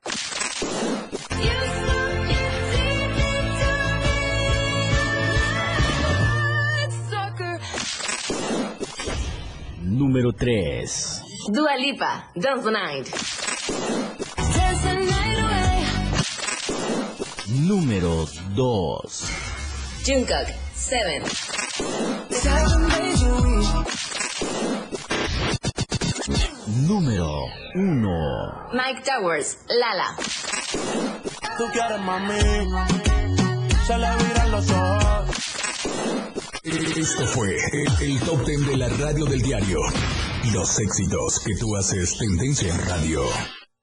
Número 9.82 10.32
3. 10.32 11.22
Dua 11.48 11.76
Lipa, 11.76 12.30
Dance 12.34 12.64
the 12.64 12.70
Night. 12.70 13.10
Número 17.48 18.26
2. 18.54 19.28
Jungkook, 20.04 20.48
Seven. 20.74 21.22
Número 26.70 27.26
1. 27.74 28.70
Mike 28.72 29.02
Towers, 29.02 29.58
Lala. 29.66 30.14
Tú 31.58 31.64
quieres 31.72 32.00
mami, 32.00 32.38
se 33.86 33.98
le 33.98 34.06
viran 34.16 34.50
los 34.52 34.70
ojos. 34.70 35.36
Esto 36.62 37.26
fue 37.26 37.56
el, 37.56 38.12
el 38.12 38.20
top 38.20 38.46
10 38.46 38.66
de 38.68 38.76
la 38.76 38.88
radio 38.88 39.24
del 39.24 39.42
diario. 39.42 39.80
Los 40.52 40.78
éxitos 40.78 41.40
que 41.44 41.56
tú 41.58 41.74
haces 41.74 42.16
tendencia 42.16 42.72
en 42.72 42.86
radio. 42.86 43.22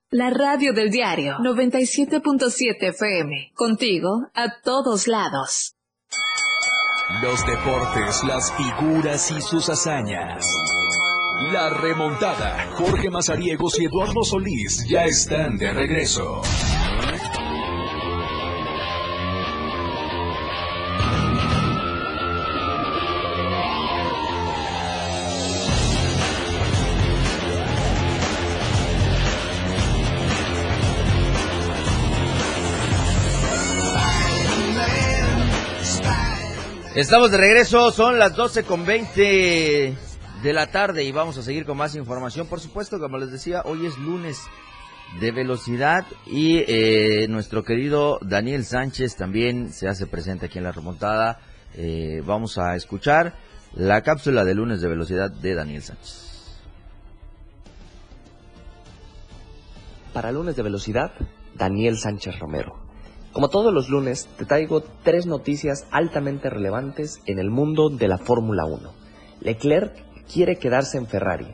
La 0.10 0.30
radio 0.30 0.72
del 0.72 0.90
diario 0.90 1.34
97.7 1.40 2.90
FM. 2.90 3.52
Contigo 3.54 4.28
a 4.34 4.62
todos 4.64 5.08
lados. 5.08 5.76
Los 7.22 7.46
deportes, 7.46 8.24
las 8.24 8.54
figuras 8.54 9.32
y 9.32 9.42
sus 9.42 9.70
hazañas. 9.70 10.46
La 11.40 11.70
remontada. 11.70 12.68
Jorge 12.74 13.12
Mazariegos 13.12 13.80
y 13.80 13.86
Eduardo 13.86 14.24
Solís 14.24 14.84
ya 14.88 15.06
están 15.06 15.56
de 15.56 15.72
regreso. 15.72 16.42
Estamos 36.96 37.30
de 37.30 37.38
regreso, 37.38 37.92
son 37.92 38.18
las 38.18 38.36
12 38.36 38.64
con 38.64 38.84
20 38.84 40.07
de 40.44 40.54
la 40.54 40.68
tarde 40.68 41.04
y 41.04 41.12
vamos 41.12 41.38
a 41.38 41.44
seguir 41.44 41.66
con 41.66 41.78
más 41.78 41.96
información. 41.96 42.48
Por 42.48 42.60
supuesto, 42.60 43.00
como 43.00 43.18
les 43.18 43.32
decía, 43.32 43.62
hoy 43.66 43.86
es 43.86 43.98
lunes 43.98 44.42
de 45.20 45.32
velocidad 45.32 46.06
y 46.26 46.64
eh, 46.68 47.28
nuestro 47.30 47.64
querido 47.64 48.20
Daniel 48.22 48.66
Sánchez 48.66 49.16
también 49.16 49.72
se 49.72 49.88
hace 49.88 50.06
presente 50.06 50.46
aquí 50.46 50.58
en 50.58 50.66
la 50.66 50.72
remontada. 50.72 51.40
Eh, 51.76 52.22
vamos 52.26 52.58
a 52.58 52.76
escuchar 52.76 53.36
la 53.74 54.02
cápsula 54.02 54.44
de 54.44 54.56
lunes 54.56 54.82
de 54.82 54.88
velocidad 54.88 55.32
de 55.32 55.56
Daniel 55.56 55.82
Sánchez. 55.82 56.26
Para 60.14 60.32
lunes 60.32 60.56
de 60.56 60.64
velocidad, 60.64 61.12
Daniel 61.56 61.98
Sánchez 61.98 62.40
Romero. 62.40 62.76
Como 63.34 63.50
todos 63.50 63.74
los 63.74 63.90
lunes, 63.90 64.28
te 64.38 64.46
traigo 64.46 64.82
tres 65.04 65.28
noticias 65.28 65.86
altamente 65.92 66.50
relevantes 66.50 67.20
en 67.26 67.40
el 67.40 67.52
mundo 67.52 67.90
de 67.90 68.08
la 68.08 68.18
Fórmula 68.18 68.66
1. 68.66 68.94
Leclerc 69.42 70.07
quiere 70.32 70.58
quedarse 70.58 70.98
en 70.98 71.08
Ferrari. 71.08 71.48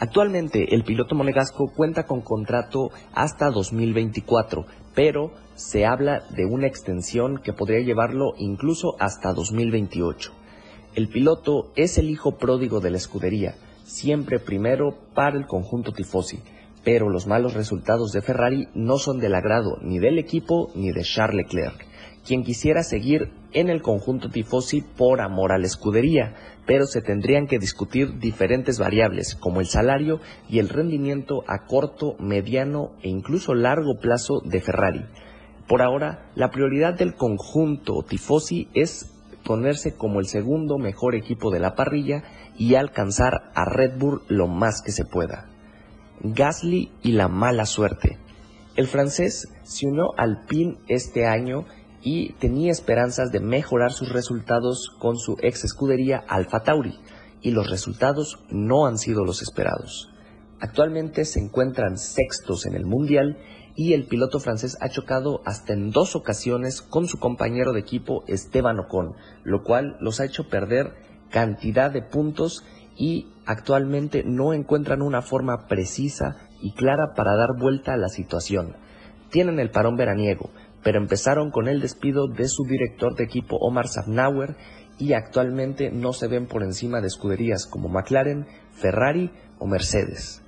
Actualmente 0.00 0.74
el 0.74 0.84
piloto 0.84 1.14
monegasco 1.16 1.72
cuenta 1.74 2.04
con 2.04 2.20
contrato 2.20 2.90
hasta 3.14 3.50
2024, 3.50 4.64
pero 4.94 5.32
se 5.56 5.86
habla 5.86 6.22
de 6.30 6.44
una 6.44 6.68
extensión 6.68 7.38
que 7.38 7.52
podría 7.52 7.80
llevarlo 7.80 8.34
incluso 8.38 8.94
hasta 9.00 9.32
2028. 9.32 10.32
El 10.94 11.08
piloto 11.08 11.72
es 11.74 11.98
el 11.98 12.10
hijo 12.10 12.38
pródigo 12.38 12.80
de 12.80 12.90
la 12.90 12.96
escudería, 12.96 13.56
siempre 13.84 14.38
primero 14.38 14.96
para 15.14 15.36
el 15.36 15.46
conjunto 15.46 15.92
tifosi, 15.92 16.40
pero 16.84 17.08
los 17.08 17.26
malos 17.26 17.54
resultados 17.54 18.12
de 18.12 18.22
Ferrari 18.22 18.68
no 18.74 18.98
son 18.98 19.18
del 19.18 19.34
agrado 19.34 19.78
ni 19.82 19.98
del 19.98 20.18
equipo 20.18 20.70
ni 20.76 20.92
de 20.92 21.02
Charles 21.02 21.46
Leclerc, 21.46 21.87
quien 22.28 22.44
quisiera 22.44 22.82
seguir 22.82 23.32
en 23.52 23.70
el 23.70 23.80
conjunto 23.80 24.28
tifosi 24.28 24.82
por 24.82 25.22
amor 25.22 25.50
a 25.50 25.58
la 25.58 25.66
escudería, 25.66 26.34
pero 26.66 26.84
se 26.84 27.00
tendrían 27.00 27.46
que 27.46 27.58
discutir 27.58 28.18
diferentes 28.18 28.78
variables 28.78 29.34
como 29.34 29.60
el 29.60 29.66
salario 29.66 30.20
y 30.46 30.58
el 30.58 30.68
rendimiento 30.68 31.42
a 31.46 31.64
corto, 31.66 32.16
mediano 32.18 32.90
e 33.02 33.08
incluso 33.08 33.54
largo 33.54 33.98
plazo 33.98 34.42
de 34.44 34.60
Ferrari. 34.60 35.06
Por 35.66 35.80
ahora, 35.80 36.30
la 36.34 36.50
prioridad 36.50 36.92
del 36.92 37.14
conjunto 37.14 38.04
tifosi 38.06 38.68
es 38.74 39.10
ponerse 39.42 39.96
como 39.96 40.20
el 40.20 40.26
segundo 40.26 40.76
mejor 40.76 41.14
equipo 41.14 41.50
de 41.50 41.60
la 41.60 41.74
parrilla 41.74 42.24
y 42.58 42.74
alcanzar 42.74 43.50
a 43.54 43.64
Red 43.64 43.98
Bull 43.98 44.20
lo 44.28 44.48
más 44.48 44.82
que 44.82 44.92
se 44.92 45.06
pueda. 45.06 45.46
Gasly 46.20 46.92
y 47.02 47.12
la 47.12 47.28
mala 47.28 47.64
suerte. 47.64 48.18
El 48.76 48.86
francés 48.86 49.48
se 49.64 49.86
unió 49.86 50.16
al 50.16 50.44
PIN 50.46 50.78
este 50.88 51.26
año 51.26 51.64
y 52.02 52.32
tenía 52.34 52.70
esperanzas 52.70 53.30
de 53.32 53.40
mejorar 53.40 53.92
sus 53.92 54.10
resultados 54.10 54.90
con 54.98 55.16
su 55.16 55.36
ex 55.40 55.64
escudería 55.64 56.24
Alfa 56.28 56.60
Tauri 56.60 56.98
y 57.40 57.50
los 57.50 57.68
resultados 57.70 58.38
no 58.50 58.86
han 58.86 58.98
sido 58.98 59.24
los 59.24 59.42
esperados. 59.42 60.10
Actualmente 60.60 61.24
se 61.24 61.40
encuentran 61.40 61.98
sextos 61.98 62.66
en 62.66 62.74
el 62.74 62.84
Mundial 62.84 63.38
y 63.76 63.92
el 63.92 64.06
piloto 64.06 64.40
francés 64.40 64.76
ha 64.80 64.88
chocado 64.88 65.40
hasta 65.44 65.72
en 65.72 65.90
dos 65.90 66.16
ocasiones 66.16 66.82
con 66.82 67.06
su 67.06 67.18
compañero 67.18 67.72
de 67.72 67.80
equipo 67.80 68.24
Esteban 68.26 68.80
Ocon, 68.80 69.14
lo 69.44 69.62
cual 69.62 69.96
los 70.00 70.18
ha 70.18 70.24
hecho 70.24 70.48
perder 70.48 70.94
cantidad 71.30 71.92
de 71.92 72.02
puntos 72.02 72.64
y 72.96 73.28
actualmente 73.46 74.24
no 74.24 74.52
encuentran 74.52 75.00
una 75.00 75.22
forma 75.22 75.68
precisa 75.68 76.36
y 76.60 76.72
clara 76.72 77.14
para 77.14 77.36
dar 77.36 77.50
vuelta 77.56 77.92
a 77.92 77.96
la 77.96 78.08
situación. 78.08 78.74
Tienen 79.30 79.60
el 79.60 79.70
parón 79.70 79.96
veraniego, 79.96 80.50
pero 80.82 80.98
empezaron 80.98 81.50
con 81.50 81.68
el 81.68 81.80
despido 81.80 82.28
de 82.28 82.48
su 82.48 82.64
director 82.64 83.14
de 83.16 83.24
equipo 83.24 83.56
Omar 83.56 83.88
Safnauer 83.88 84.56
y 84.98 85.12
actualmente 85.12 85.90
no 85.90 86.12
se 86.12 86.28
ven 86.28 86.46
por 86.46 86.62
encima 86.62 87.00
de 87.00 87.06
escuderías 87.06 87.66
como 87.66 87.88
McLaren, 87.88 88.46
Ferrari 88.72 89.30
o 89.58 89.66
Mercedes 89.66 90.42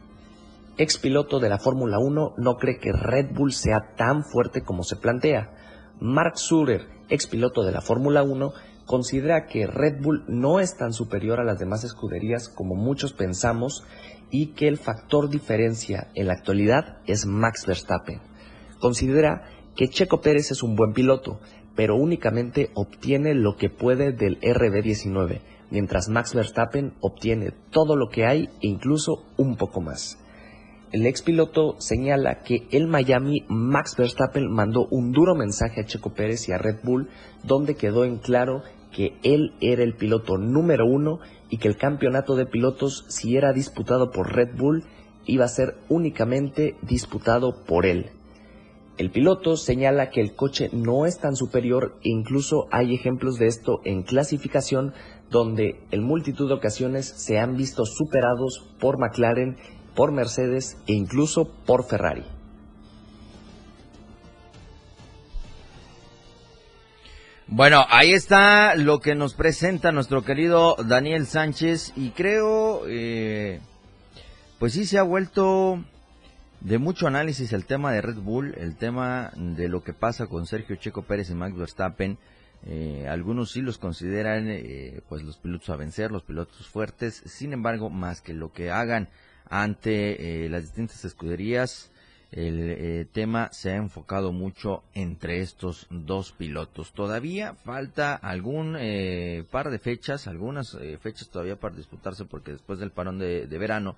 ex 0.80 0.96
piloto 0.96 1.40
de 1.40 1.50
la 1.50 1.58
Fórmula 1.58 1.98
1, 1.98 2.34
no 2.38 2.56
cree 2.56 2.78
que 2.78 2.90
Red 2.90 3.34
Bull 3.34 3.52
sea 3.52 3.92
tan 3.98 4.24
fuerte 4.24 4.62
como 4.62 4.82
se 4.82 4.96
plantea. 4.96 5.50
Mark 6.00 6.38
Surer, 6.38 6.86
ex 7.10 7.26
piloto 7.26 7.64
de 7.64 7.72
la 7.72 7.82
Fórmula 7.82 8.22
1, 8.22 8.52
considera 8.86 9.44
que 9.44 9.66
Red 9.66 10.00
Bull 10.00 10.24
no 10.26 10.58
es 10.58 10.78
tan 10.78 10.94
superior 10.94 11.38
a 11.38 11.44
las 11.44 11.58
demás 11.58 11.84
escuderías 11.84 12.48
como 12.48 12.76
muchos 12.76 13.12
pensamos 13.12 13.84
y 14.30 14.54
que 14.54 14.68
el 14.68 14.78
factor 14.78 15.28
diferencia 15.28 16.08
en 16.14 16.28
la 16.28 16.32
actualidad 16.32 17.02
es 17.04 17.26
Max 17.26 17.66
Verstappen. 17.66 18.22
Considera 18.80 19.42
que 19.80 19.88
Checo 19.88 20.20
Pérez 20.20 20.50
es 20.50 20.62
un 20.62 20.76
buen 20.76 20.92
piloto, 20.92 21.40
pero 21.74 21.96
únicamente 21.96 22.68
obtiene 22.74 23.32
lo 23.32 23.56
que 23.56 23.70
puede 23.70 24.12
del 24.12 24.38
RB19, 24.40 25.40
mientras 25.70 26.10
Max 26.10 26.34
Verstappen 26.34 26.92
obtiene 27.00 27.54
todo 27.70 27.96
lo 27.96 28.10
que 28.10 28.26
hay 28.26 28.50
e 28.60 28.66
incluso 28.66 29.24
un 29.38 29.56
poco 29.56 29.80
más. 29.80 30.18
El 30.92 31.06
ex 31.06 31.22
piloto 31.22 31.76
señala 31.80 32.42
que 32.42 32.68
el 32.72 32.88
Miami 32.88 33.46
Max 33.48 33.96
Verstappen 33.96 34.52
mandó 34.52 34.86
un 34.90 35.12
duro 35.12 35.34
mensaje 35.34 35.80
a 35.80 35.86
Checo 35.86 36.12
Pérez 36.12 36.46
y 36.46 36.52
a 36.52 36.58
Red 36.58 36.80
Bull 36.84 37.08
donde 37.42 37.74
quedó 37.74 38.04
en 38.04 38.18
claro 38.18 38.62
que 38.92 39.14
él 39.22 39.54
era 39.62 39.82
el 39.82 39.96
piloto 39.96 40.36
número 40.36 40.84
uno 40.84 41.20
y 41.48 41.56
que 41.56 41.68
el 41.68 41.78
campeonato 41.78 42.36
de 42.36 42.44
pilotos 42.44 43.06
si 43.08 43.34
era 43.34 43.54
disputado 43.54 44.10
por 44.10 44.30
Red 44.30 44.58
Bull 44.58 44.84
iba 45.24 45.46
a 45.46 45.48
ser 45.48 45.78
únicamente 45.88 46.76
disputado 46.82 47.64
por 47.64 47.86
él. 47.86 48.19
El 49.00 49.10
piloto 49.10 49.56
señala 49.56 50.10
que 50.10 50.20
el 50.20 50.34
coche 50.34 50.68
no 50.74 51.06
es 51.06 51.18
tan 51.18 51.34
superior 51.34 51.98
incluso 52.02 52.66
hay 52.70 52.94
ejemplos 52.94 53.38
de 53.38 53.46
esto 53.46 53.80
en 53.86 54.02
clasificación 54.02 54.92
donde 55.30 55.80
en 55.90 56.02
multitud 56.02 56.48
de 56.48 56.56
ocasiones 56.56 57.06
se 57.06 57.38
han 57.38 57.56
visto 57.56 57.86
superados 57.86 58.62
por 58.78 58.98
McLaren 58.98 59.56
por 59.96 60.12
Mercedes 60.12 60.76
e 60.86 60.92
incluso 60.92 61.50
por 61.64 61.86
Ferrari. 61.86 62.24
Bueno, 67.46 67.86
ahí 67.88 68.12
está 68.12 68.74
lo 68.74 69.00
que 69.00 69.14
nos 69.14 69.32
presenta 69.32 69.92
nuestro 69.92 70.24
querido 70.24 70.76
Daniel 70.76 71.24
Sánchez 71.24 71.94
y 71.96 72.10
creo, 72.10 72.82
eh, 72.86 73.60
pues 74.58 74.74
sí 74.74 74.84
se 74.84 74.98
ha 74.98 75.02
vuelto 75.04 75.82
de 76.60 76.78
mucho 76.78 77.06
análisis 77.06 77.52
el 77.52 77.66
tema 77.66 77.92
de 77.92 78.02
Red 78.02 78.18
Bull, 78.18 78.54
el 78.56 78.76
tema 78.76 79.32
de 79.36 79.68
lo 79.68 79.82
que 79.82 79.94
pasa 79.94 80.26
con 80.26 80.46
Sergio 80.46 80.76
Checo 80.76 81.02
Pérez 81.02 81.30
y 81.30 81.34
Max 81.34 81.56
Verstappen. 81.56 82.18
Eh, 82.66 83.06
algunos 83.08 83.52
sí 83.52 83.62
los 83.62 83.78
consideran 83.78 84.46
eh, 84.48 85.00
pues 85.08 85.22
los 85.22 85.38
pilotos 85.38 85.70
a 85.70 85.76
vencer, 85.76 86.10
los 86.10 86.22
pilotos 86.22 86.68
fuertes. 86.68 87.22
Sin 87.26 87.52
embargo, 87.52 87.88
más 87.88 88.20
que 88.20 88.34
lo 88.34 88.52
que 88.52 88.70
hagan 88.70 89.08
ante 89.50 90.44
eh, 90.44 90.48
las 90.48 90.62
distintas 90.62 91.04
escuderías. 91.04 91.90
El 92.30 92.60
eh, 92.60 93.06
tema 93.12 93.48
se 93.50 93.72
ha 93.72 93.76
enfocado 93.76 94.30
mucho 94.30 94.84
entre 94.94 95.40
estos 95.40 95.88
dos 95.90 96.30
pilotos. 96.30 96.92
Todavía 96.92 97.54
falta 97.54 98.14
algún 98.14 98.76
eh, 98.78 99.44
par 99.50 99.70
de 99.70 99.80
fechas, 99.80 100.28
algunas 100.28 100.78
fechas 101.00 101.28
todavía 101.28 101.56
para 101.56 101.74
disputarse 101.74 102.24
porque 102.24 102.52
después 102.52 102.78
del 102.78 102.92
parón 102.92 103.18
de, 103.18 103.46
verano, 103.58 103.96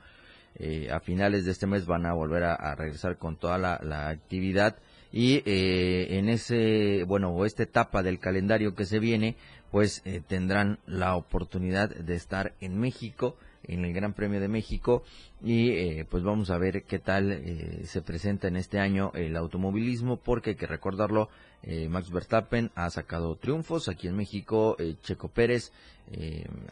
a 0.91 1.00
finales 1.00 1.45
de 1.45 1.52
este 1.52 1.67
mes 1.67 1.86
van 1.86 2.06
a 2.06 2.12
volver 2.12 2.45
a, 2.45 2.75
regresar 2.75 3.19
con 3.19 3.36
toda 3.36 3.58
la, 3.58 4.08
actividad. 4.08 4.76
Y 5.10 5.43
en 5.47 6.28
ese, 6.28 7.04
bueno, 7.04 7.30
o 7.30 7.45
esta 7.45 7.62
etapa 7.62 8.02
del 8.02 8.19
calendario 8.19 8.75
que 8.75 8.84
se 8.84 8.99
viene, 8.99 9.36
pues 9.71 10.02
tendrán 10.26 10.78
la 10.86 11.17
oportunidad 11.17 11.91
de 11.91 12.15
estar 12.15 12.54
en 12.60 12.78
México 12.78 13.36
en 13.65 13.85
el 13.85 13.93
Gran 13.93 14.13
Premio 14.13 14.41
de 14.41 14.49
México 14.49 15.03
y 15.43 15.71
eh, 15.71 16.07
pues 16.09 16.23
vamos 16.23 16.51
a 16.51 16.59
ver 16.59 16.85
qué 16.85 16.99
tal 16.99 17.33
eh, 17.33 17.83
se 17.85 18.03
presenta 18.03 18.49
en 18.49 18.57
este 18.57 18.79
año 18.79 19.13
el 19.15 19.37
automovilismo 19.37 20.17
porque 20.17 20.51
hay 20.51 20.57
que 20.57 20.67
recordarlo 20.67 21.29
eh, 21.63 21.89
Max 21.89 22.11
Verstappen 22.11 22.71
ha 22.75 22.91
sacado 22.91 23.37
triunfos 23.37 23.89
aquí 23.89 24.09
en 24.09 24.17
México 24.17 24.77
Checo 25.03 25.29
Pérez 25.29 25.73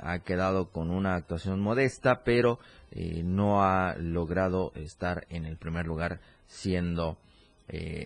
ha 0.01 0.19
quedado 0.19 0.71
con 0.71 0.91
una 0.91 1.15
actuación 1.15 1.61
modesta 1.61 2.25
pero 2.25 2.59
no 3.25 3.63
ha 3.63 3.95
logrado 3.97 4.73
estar 4.75 5.27
en 5.31 5.47
el 5.47 5.57
primer 5.57 5.87
lugar 5.87 6.21
siendo 6.49 7.17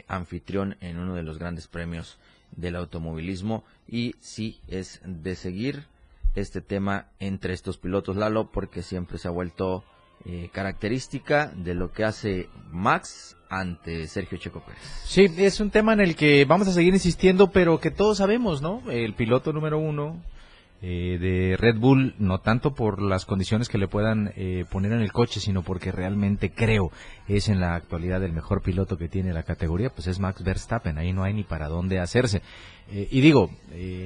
anfitrión 0.07 0.77
en 0.81 0.99
uno 0.99 1.15
de 1.15 1.23
los 1.23 1.39
grandes 1.39 1.67
premios 1.67 2.19
del 2.53 2.77
automovilismo 2.77 3.65
y 3.89 4.15
sí 4.21 4.61
es 4.69 5.01
de 5.05 5.35
seguir 5.35 5.87
este 6.35 6.61
tema 6.61 7.09
entre 7.19 7.55
estos 7.55 7.79
pilotos, 7.79 8.17
Lalo, 8.17 8.51
porque 8.51 8.83
siempre 8.83 9.19
se 9.19 9.29
ha 9.29 9.31
vuelto 9.31 9.85
eh, 10.25 10.49
característica 10.53 11.53
de 11.55 11.75
lo 11.75 11.93
que 11.93 12.05
hace 12.05 12.49
Max 12.71 13.37
ante 13.49 14.07
Sergio 14.09 14.39
Checo 14.39 14.61
Pérez. 14.65 14.81
Sí, 15.05 15.27
es 15.39 15.61
un 15.61 15.71
tema 15.71 15.93
en 15.93 16.01
el 16.01 16.17
que 16.17 16.45
vamos 16.45 16.67
a 16.69 16.73
seguir 16.73 16.95
insistiendo, 16.95 17.51
pero 17.51 17.79
que 17.79 17.91
todos 17.91 18.19
sabemos, 18.19 18.63
¿no? 18.63 18.83
El 18.91 19.15
piloto 19.15 19.53
número 19.53 19.79
uno 19.79 20.23
eh, 20.87 21.17
de 21.19 21.57
Red 21.57 21.79
Bull, 21.79 22.15
no 22.19 22.41
tanto 22.41 22.75
por 22.75 23.01
las 23.01 23.25
condiciones 23.25 23.71
que 23.71 23.79
le 23.79 23.89
puedan 23.89 24.35
eh, 24.37 24.67
poner 24.71 24.93
en 24.93 25.01
el 25.01 25.13
coche, 25.13 25.41
sino 25.41 25.63
porque 25.63 25.91
realmente 25.91 26.53
creo 26.53 26.93
es 27.27 27.49
en 27.49 27.59
la 27.59 27.75
actualidad 27.75 28.23
el 28.23 28.35
mejor 28.35 28.61
piloto 28.61 28.99
que 28.99 29.09
tiene 29.09 29.33
la 29.33 29.45
categoría, 29.45 29.89
pues 29.89 30.09
es 30.09 30.21
Max 30.21 30.45
Verstappen, 30.45 30.99
ahí 30.99 31.15
no 31.15 31.25
hay 31.25 31.33
ni 31.33 31.43
para 31.43 31.69
dónde 31.69 32.01
hacerse. 32.01 32.43
Eh, 32.93 33.09
y 33.11 33.23
digo, 33.23 33.49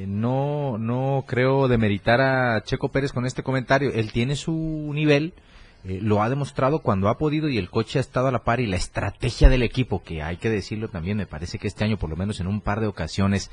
no, 0.06 0.78
no 0.78 1.24
creo 1.26 1.66
demeritar 1.66 2.20
a 2.20 2.62
Checo 2.62 2.90
Pérez 2.90 3.10
con 3.10 3.26
este 3.26 3.42
comentario, 3.42 3.90
él 3.92 4.12
tiene 4.12 4.36
su 4.36 4.92
nivel, 4.94 5.34
lo 5.82 6.22
ha 6.22 6.28
demostrado 6.28 6.78
cuando 6.78 7.08
ha 7.08 7.18
podido 7.18 7.48
y 7.48 7.58
el 7.58 7.70
coche 7.70 7.98
ha 7.98 8.02
estado 8.02 8.28
a 8.28 8.32
la 8.32 8.44
par 8.44 8.60
y 8.60 8.68
la 8.68 8.76
estrategia 8.76 9.48
del 9.48 9.64
equipo, 9.64 10.04
que 10.04 10.22
hay 10.22 10.36
que 10.36 10.48
decirlo 10.48 10.86
también, 10.86 11.16
me 11.16 11.26
parece 11.26 11.58
que 11.58 11.66
este 11.66 11.82
año 11.84 11.96
por 11.96 12.08
lo 12.08 12.14
menos 12.14 12.38
en 12.38 12.46
un 12.46 12.60
par 12.60 12.80
de 12.80 12.86
ocasiones 12.86 13.50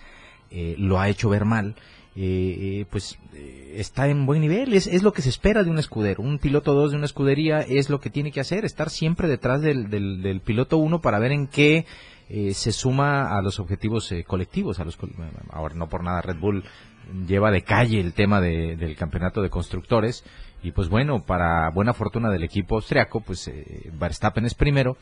lo 0.77 0.99
ha 0.99 1.09
hecho 1.09 1.27
ver 1.27 1.43
mal 1.43 1.75
eh, 2.17 2.79
eh, 2.81 2.85
pues 2.89 3.19
eh, 3.33 3.75
está 3.77 4.07
en 4.07 4.25
buen 4.25 4.39
nivel, 4.39 4.73
es, 4.73 4.87
es, 4.87 5.03
lo 5.03 5.11
que 5.11 5.21
se 5.21 5.27
espera 5.27 5.63
de 5.63 5.69
un 5.69 5.79
escudero, 5.79 6.23
un 6.23 6.39
piloto 6.39 6.73
2 6.73 6.91
de 6.91 6.97
una 6.97 7.05
escudería 7.05 7.59
es 7.59 7.89
lo 7.89 7.99
que 7.99 8.09
tiene 8.09 8.31
que 8.31 8.39
hacer, 8.39 8.63
estar 8.63 8.89
siempre 8.89 9.27
detrás 9.27 9.61
del, 9.61 9.89
del, 9.89 10.39
piloto 10.39 10.77
1 10.77 11.01
para 11.01 11.19
ver 11.19 11.33
en 11.33 11.47
qué 11.47 11.85
se 12.27 12.71
suma 12.71 13.37
a 13.37 13.41
los 13.41 13.59
objetivos 13.59 14.13
colectivos, 14.25 14.79
a 14.79 14.85
los 14.85 14.97
ahora 15.51 15.75
no 15.75 15.87
por 15.87 16.03
nada 16.03 16.21
Red 16.21 16.39
Bull 16.39 16.63
lleva 17.27 17.51
de 17.51 17.63
calle 17.63 17.99
el 17.99 18.13
tema 18.13 18.41
de, 18.41 18.75
del 18.75 18.95
campeonato 18.95 19.43
de 19.43 19.51
constructores 19.51 20.23
y 20.63 20.71
pues 20.71 20.89
bueno, 20.89 21.23
para 21.23 21.69
buena 21.69 21.93
fortuna 21.93 22.31
del 22.31 22.43
equipo 22.43 22.75
austriaco, 22.75 23.21
pues 23.21 23.51
Verstappen 23.99 24.45
es 24.45 24.55
primero 24.55 24.97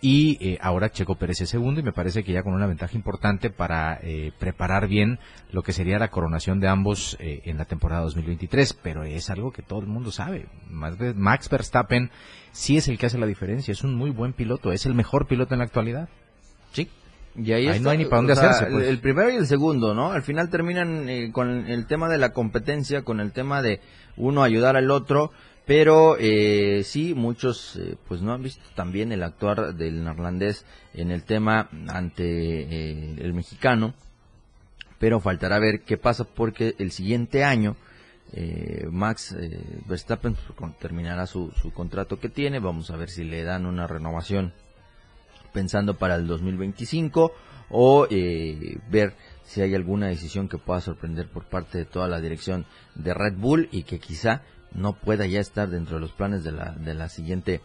y 0.00 0.38
eh, 0.40 0.58
ahora 0.60 0.90
Checo 0.90 1.16
Pérez 1.16 1.40
es 1.40 1.48
segundo 1.48 1.80
y 1.80 1.82
me 1.82 1.92
parece 1.92 2.22
que 2.22 2.32
ya 2.32 2.42
con 2.42 2.54
una 2.54 2.66
ventaja 2.66 2.94
importante 2.94 3.50
para 3.50 3.98
eh, 4.02 4.32
preparar 4.38 4.86
bien 4.86 5.18
lo 5.50 5.62
que 5.62 5.72
sería 5.72 5.98
la 5.98 6.08
coronación 6.08 6.60
de 6.60 6.68
ambos 6.68 7.16
eh, 7.20 7.42
en 7.44 7.58
la 7.58 7.64
temporada 7.64 8.02
2023, 8.02 8.74
pero 8.74 9.02
es 9.02 9.28
algo 9.30 9.50
que 9.50 9.62
todo 9.62 9.80
el 9.80 9.86
mundo 9.86 10.12
sabe. 10.12 10.46
Max 10.70 11.48
Verstappen 11.50 12.10
sí 12.52 12.76
es 12.76 12.86
el 12.88 12.98
que 12.98 13.06
hace 13.06 13.18
la 13.18 13.26
diferencia, 13.26 13.72
es 13.72 13.82
un 13.82 13.94
muy 13.94 14.10
buen 14.10 14.32
piloto, 14.32 14.72
es 14.72 14.86
el 14.86 14.94
mejor 14.94 15.26
piloto 15.26 15.54
en 15.54 15.58
la 15.58 15.64
actualidad. 15.64 16.08
Sí. 16.84 16.90
Y 17.36 17.52
ahí, 17.52 17.78
no 17.80 17.90
hay 17.90 17.98
ni 17.98 18.04
para 18.04 18.16
dónde 18.16 18.32
hacerse. 18.32 18.66
Pues. 18.66 18.88
El 18.88 18.98
primero 18.98 19.30
y 19.30 19.36
el 19.36 19.46
segundo, 19.46 19.94
¿no? 19.94 20.10
Al 20.10 20.22
final 20.22 20.50
terminan 20.50 21.30
con 21.30 21.68
el 21.68 21.86
tema 21.86 22.08
de 22.08 22.18
la 22.18 22.32
competencia, 22.32 23.02
con 23.02 23.20
el 23.20 23.32
tema 23.32 23.62
de 23.62 23.80
uno 24.16 24.42
ayudar 24.42 24.76
al 24.76 24.90
otro 24.90 25.30
pero 25.68 26.16
eh, 26.18 26.82
sí, 26.82 27.12
muchos 27.14 27.76
eh, 27.76 27.96
pues 28.08 28.22
no 28.22 28.32
han 28.32 28.42
visto 28.42 28.64
también 28.74 29.12
el 29.12 29.22
actuar 29.22 29.74
del 29.74 30.02
neerlandés 30.02 30.64
en 30.94 31.10
el 31.10 31.24
tema 31.24 31.68
ante 31.88 32.24
eh, 32.24 33.16
el 33.18 33.34
mexicano, 33.34 33.92
pero 34.98 35.20
faltará 35.20 35.58
ver 35.58 35.82
qué 35.82 35.98
pasa 35.98 36.24
porque 36.24 36.74
el 36.78 36.90
siguiente 36.90 37.44
año 37.44 37.76
eh, 38.32 38.86
Max 38.90 39.36
Verstappen 39.86 40.36
pues, 40.56 40.78
terminará 40.78 41.26
su, 41.26 41.52
su 41.60 41.70
contrato 41.70 42.18
que 42.18 42.30
tiene, 42.30 42.60
vamos 42.60 42.90
a 42.90 42.96
ver 42.96 43.10
si 43.10 43.24
le 43.24 43.44
dan 43.44 43.66
una 43.66 43.86
renovación 43.86 44.54
pensando 45.52 45.94
para 45.94 46.16
el 46.16 46.26
2025 46.26 47.32
o 47.70 48.06
ver 48.90 49.14
si 49.44 49.60
hay 49.60 49.74
alguna 49.74 50.08
decisión 50.08 50.48
que 50.48 50.58
pueda 50.58 50.80
sorprender 50.80 51.28
por 51.28 51.44
parte 51.44 51.78
de 51.78 51.84
toda 51.84 52.08
la 52.08 52.20
dirección 52.20 52.66
de 52.94 53.14
Red 53.14 53.34
Bull 53.36 53.68
y 53.72 53.82
que 53.82 53.98
quizá 53.98 54.42
no 54.72 54.92
pueda 54.94 55.26
ya 55.26 55.40
estar 55.40 55.68
dentro 55.68 55.96
de 55.96 56.00
los 56.02 56.12
planes 56.12 56.44
de 56.44 56.52
la, 56.52 56.72
de 56.72 56.94
la 56.94 57.08
siguiente 57.08 57.60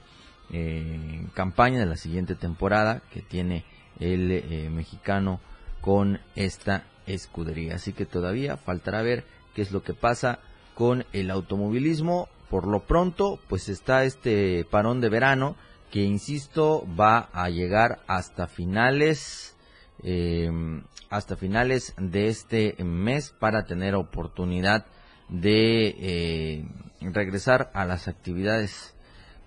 eh, 0.52 1.26
campaña, 1.34 1.80
de 1.80 1.86
la 1.86 1.98
siguiente 1.98 2.36
temporada 2.36 3.02
que 3.12 3.22
tiene 3.22 3.65
el 4.00 4.32
eh, 4.32 4.69
mexicano 4.72 5.39
con 5.82 6.19
esta 6.36 6.86
escudería. 7.08 7.76
Así 7.76 7.93
que 7.93 8.06
todavía 8.06 8.58
faltará 8.58 9.02
ver 9.02 9.26
qué 9.56 9.62
es 9.62 9.72
lo 9.72 9.84
que 9.84 9.93
pasa 9.93 10.39
con 10.76 11.06
el 11.12 11.32
automovilismo. 11.32 12.30
Por 12.50 12.67
lo 12.67 12.82
pronto, 12.82 13.39
pues 13.48 13.67
está 13.67 14.04
este 14.04 14.65
parón 14.69 15.02
de 15.02 15.10
verano 15.10 15.56
que, 15.93 16.01
insisto, 16.01 16.88
va 16.99 17.29
a 17.34 17.51
llegar 17.51 17.99
hasta 18.08 18.47
finales, 18.47 19.56
em, 20.01 20.82
hasta 21.12 21.36
finales 21.36 21.93
de 21.99 22.29
este 22.29 22.84
mes 22.84 23.29
para 23.39 23.65
tener 23.65 23.93
oportunidad 23.93 24.88
de 25.29 25.95
eh, 25.99 26.65
regresar 26.99 27.69
a 27.75 27.86
las 27.86 28.08
actividades 28.08 28.95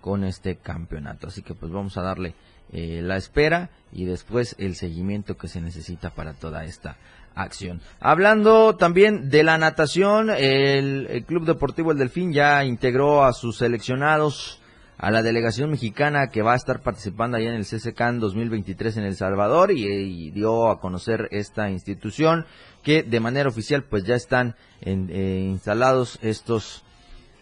con 0.01 0.23
este 0.23 0.55
campeonato. 0.55 1.27
Así 1.27 1.43
que 1.43 1.55
pues 1.55 1.73
vamos 1.73 1.97
a 1.97 2.03
darle 2.03 2.37
eh, 2.71 3.01
la 3.03 3.17
espera 3.17 3.71
y 3.91 4.05
después 4.05 4.55
el 4.61 4.77
seguimiento 4.77 5.37
que 5.37 5.49
se 5.49 5.61
necesita 5.61 6.11
para 6.11 6.35
toda 6.35 6.63
esta 6.63 6.97
acción. 7.35 7.81
Hablando 7.99 8.77
también 8.77 9.31
de 9.31 9.43
la 9.43 9.59
natación, 9.59 10.31
el, 10.31 11.25
Club 11.27 11.45
Deportivo 11.45 11.91
El 11.91 11.99
Delfín 11.99 12.33
ya 12.33 12.65
integró 12.65 13.25
a 13.25 13.33
sus 13.33 13.59
seleccionados 13.59 14.63
a 14.99 15.11
la 15.11 15.23
delegación 15.23 15.71
mexicana 15.71 16.29
que 16.29 16.43
va 16.43 16.55
a 16.55 16.57
estar 16.57 16.81
participando 16.81 17.37
allá 17.37 17.51
en 17.51 17.57
el 17.57 17.67
CCCAN 17.67 18.19
2023 18.19 18.97
en 18.97 19.05
El 19.05 19.17
Salvador 19.17 19.71
y, 19.71 20.31
dio 20.31 20.71
a 20.71 20.81
conocer 20.81 21.29
esta 21.33 21.71
institución 21.71 22.47
que 22.83 23.03
de 23.03 23.21
manera 23.21 23.49
oficial 23.49 23.85
pues 23.85 24.05
ya 24.05 24.15
están 24.15 24.57
eh, 24.81 25.47
instalados 25.51 26.19
estos 26.23 26.83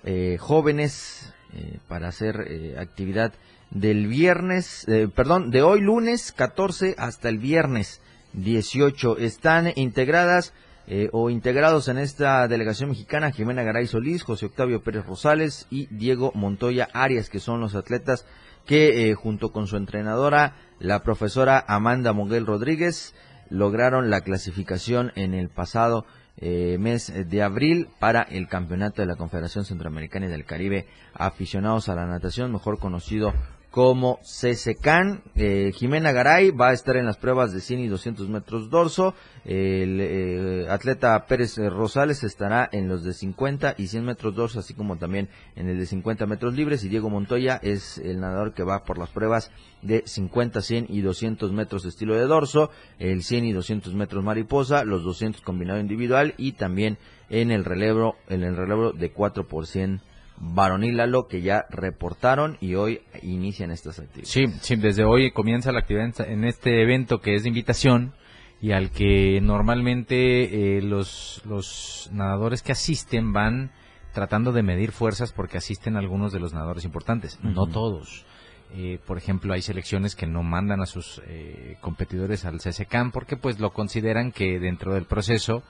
eh, 0.05 0.37
jóvenes 0.41 1.33
eh, 1.55 1.79
para 1.87 2.09
hacer 2.09 2.75
actividad 2.79 3.33
del 3.71 4.07
viernes, 4.07 4.87
perdón, 5.17 5.51
de 5.51 5.63
hoy 5.63 5.81
lunes 5.81 6.33
14 6.33 6.95
hasta 6.97 7.29
el 7.29 7.39
viernes 7.39 8.01
18. 8.35 9.19
Están 9.19 9.73
integradas 9.75 10.53
eh, 10.87 11.09
o 11.13 11.31
integrados 11.31 11.89
en 11.89 11.97
esta 11.97 12.47
delegación 12.47 12.91
mexicana 12.91 13.33
Jimena 13.33 13.63
Garay 13.63 13.87
Solís, 13.87 14.23
José 14.23 14.47
Octavio 14.47 14.83
Pérez 14.83 15.07
Rosales 15.07 15.67
y 15.71 15.87
Diego 15.87 16.31
Montoya 16.35 16.89
Arias, 16.93 17.31
que 17.31 17.41
son 17.41 17.61
los 17.61 17.75
atletas 17.75 18.27
que 18.67 19.09
eh, 19.09 19.15
junto 19.15 19.51
con 19.51 19.67
su 19.67 19.77
entrenadora, 19.77 20.57
la 20.79 21.03
profesora 21.03 21.65
Amanda 21.67 22.13
Moguel 22.13 22.47
Rodríguez, 22.47 23.15
lograron 23.49 24.11
la 24.11 24.21
clasificación 24.21 25.13
en 25.17 25.35
el 25.35 25.49
pasado 25.49 26.05
eh, 26.37 26.77
mes 26.81 27.13
de 27.31 27.43
abril 27.43 27.89
para 27.99 28.23
el 28.23 28.49
campeonato 28.49 29.01
de 29.01 29.07
la 29.07 29.17
Confederación 29.17 29.65
Centroamericana 29.65 30.27
y 30.27 30.31
del 30.31 30.45
Caribe. 30.45 30.87
Aficionados 31.15 31.89
a 31.89 31.95
la 31.95 32.07
natación, 32.07 32.53
mejor 32.53 32.79
conocido 32.79 33.33
como 33.75 34.21
CCCAN. 34.23 35.25
Eh, 35.35 35.73
Jimena 35.75 36.13
Garay 36.13 36.53
va 36.53 36.69
a 36.69 36.73
estar 36.73 36.97
en 36.97 37.07
las 37.07 37.17
pruebas 37.17 37.53
de 37.53 37.61
100 37.61 37.81
y 37.81 37.89
200 37.89 38.29
metros 38.29 38.71
dorso. 38.71 39.15
El 39.45 39.99
eh, 40.01 40.67
atleta 40.71 41.27
Pérez 41.27 41.57
Rosales 41.57 42.23
estará 42.23 42.69
en 42.71 42.87
los 42.87 43.03
de 43.03 43.13
50 43.13 43.75
y 43.77 43.89
100 43.89 44.05
metros 44.05 44.37
dorso, 44.37 44.61
así 44.61 44.75
como 44.75 44.97
también 44.97 45.29
en 45.57 45.69
el 45.69 45.77
de 45.77 45.87
50 45.87 46.25
metros 46.27 46.55
libres. 46.55 46.85
Y 46.85 46.89
Diego 46.89 47.11
Montoya 47.11 47.59
es 47.65 47.99
el 47.99 48.21
nadador 48.21 48.55
que 48.55 48.63
va 48.63 48.85
por 48.85 48.97
las 48.97 49.11
pruebas 49.11 49.51
de 49.83 50.05
50, 50.07 50.61
100 50.61 50.87
y 50.89 51.01
200 51.01 51.51
metros 51.51 51.85
estilo 51.85 52.15
de 52.15 52.27
dorso, 52.27 52.71
el 53.01 53.25
100 53.25 53.45
y 53.45 53.53
200 53.55 53.93
metros 53.95 54.23
mariposa, 54.23 54.85
los 54.85 55.03
200 55.03 55.43
combinado 55.43 55.81
individual 55.81 56.35
y 56.37 56.53
también 56.53 56.97
en 57.29 57.51
el 57.51 57.65
relevo, 57.65 58.15
en 58.29 58.45
el 58.45 58.57
relevo 58.57 58.93
de 58.93 59.11
4 59.11 59.49
por 59.49 59.67
100 59.67 60.01
varonil 60.37 60.97
Lalo 60.97 61.27
que 61.27 61.43
ya 61.43 61.67
reportaron 61.71 62.57
y 62.61 62.75
hoy 62.75 63.01
inician 63.23 63.71
estas 63.71 63.99
actividades. 63.99 64.29
Sí, 64.29 64.47
sí, 64.61 64.77
desde 64.77 65.05
hoy 65.05 65.31
comienza 65.31 65.73
la 65.73 65.81
actividad 65.81 66.21
en 66.29 66.45
este 66.45 66.83
evento 66.83 67.21
que 67.21 67.35
es 67.35 67.43
de 67.43 67.49
invitación 67.49 68.15
y 68.61 68.73
al 68.73 68.91
que 68.91 69.41
normalmente 69.41 70.77
eh, 70.79 70.83
los, 70.83 71.43
los 71.45 72.09
nadadores 72.13 72.63
que 72.63 72.73
asisten 72.73 73.33
van 73.33 73.73
tratando 74.13 74.53
de 74.53 74.63
medir 74.63 74.93
fuerzas 74.93 75.33
porque 75.33 75.59
asisten 75.59 75.97
algunos 75.97 76.33
de 76.33 76.41
los 76.41 76.55
nadadores 76.55 76.85
importantes, 76.85 77.39
no 77.43 77.67
todos. 77.67 78.25
Eh, 78.77 78.99
por 79.07 79.19
ejemplo, 79.19 79.53
hay 79.53 79.63
selecciones 79.63 80.17
que 80.17 80.27
no 80.27 80.43
mandan 80.43 80.81
a 80.81 80.87
sus 80.87 81.21
eh, 81.27 81.77
competidores 81.81 82.45
al 82.45 82.59
CSCAM 82.59 83.13
porque 83.13 83.37
pues 83.37 83.61
lo 83.61 83.73
consideran 83.73 84.33
que 84.33 84.59
dentro 84.59 84.95
del 84.95 85.05
proceso 85.05 85.63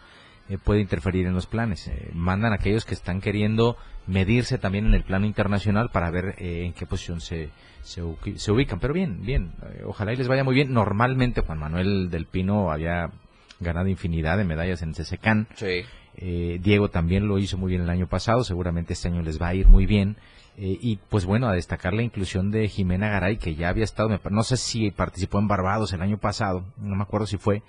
eh, 0.50 0.58
puede 0.58 0.80
interferir 0.80 1.26
en 1.26 1.34
los 1.34 1.46
planes. 1.46 1.88
Eh, 1.88 2.10
mandan 2.12 2.52
a 2.52 2.56
aquellos 2.56 2.84
que 2.84 2.92
están 2.92 3.22
queriendo 3.22 3.78
medirse 4.06 4.58
también 4.58 4.86
en 4.86 4.94
el 4.94 5.02
plano 5.02 5.24
internacional 5.24 5.88
para 5.90 6.10
ver 6.10 6.34
eh, 6.36 6.66
en 6.66 6.74
qué 6.74 6.84
posición 6.84 7.22
se, 7.22 7.48
se, 7.82 8.02
ubican. 8.02 8.78
Pero 8.78 8.92
bien, 8.92 9.24
bien, 9.24 9.52
ojalá 9.86 10.12
y 10.12 10.16
les 10.16 10.28
vaya 10.28 10.44
muy 10.44 10.54
bien. 10.54 10.74
Normalmente 10.74 11.40
Juan 11.40 11.58
Manuel 11.58 12.10
del 12.10 12.26
Pino 12.26 12.70
había 12.70 13.10
ganado 13.60 13.88
infinidad 13.88 14.36
de 14.36 14.44
medallas 14.44 14.82
en 14.82 14.92
CSCAN. 14.92 15.48
Diego 16.16 16.90
también 16.90 17.26
lo 17.26 17.38
hizo 17.38 17.56
muy 17.56 17.70
bien 17.70 17.82
el 17.82 17.90
año 17.90 18.06
pasado, 18.06 18.44
seguramente 18.44 18.92
este 18.92 19.08
año 19.08 19.22
les 19.22 19.40
va 19.40 19.48
a 19.48 19.54
ir 19.54 19.66
muy 19.66 19.86
bien. 19.86 20.16
y 20.56 20.96
pues 21.08 21.24
bueno, 21.24 21.48
a 21.48 21.54
destacar 21.54 21.92
la 21.92 22.02
inclusión 22.02 22.50
de 22.50 22.68
Jimena 22.68 23.08
Garay, 23.08 23.38
que 23.38 23.56
ya 23.56 23.70
había 23.70 23.84
estado, 23.84 24.16
no 24.30 24.42
sé 24.44 24.56
si 24.56 24.90
participó 24.90 25.40
en 25.40 25.48
Barbados 25.48 25.92
el 25.92 26.02
año 26.02 26.18
pasado, 26.18 26.64
no 26.76 26.94
me 26.94 27.02
acuerdo 27.02 27.26
si 27.26 27.36
fue, 27.36 27.62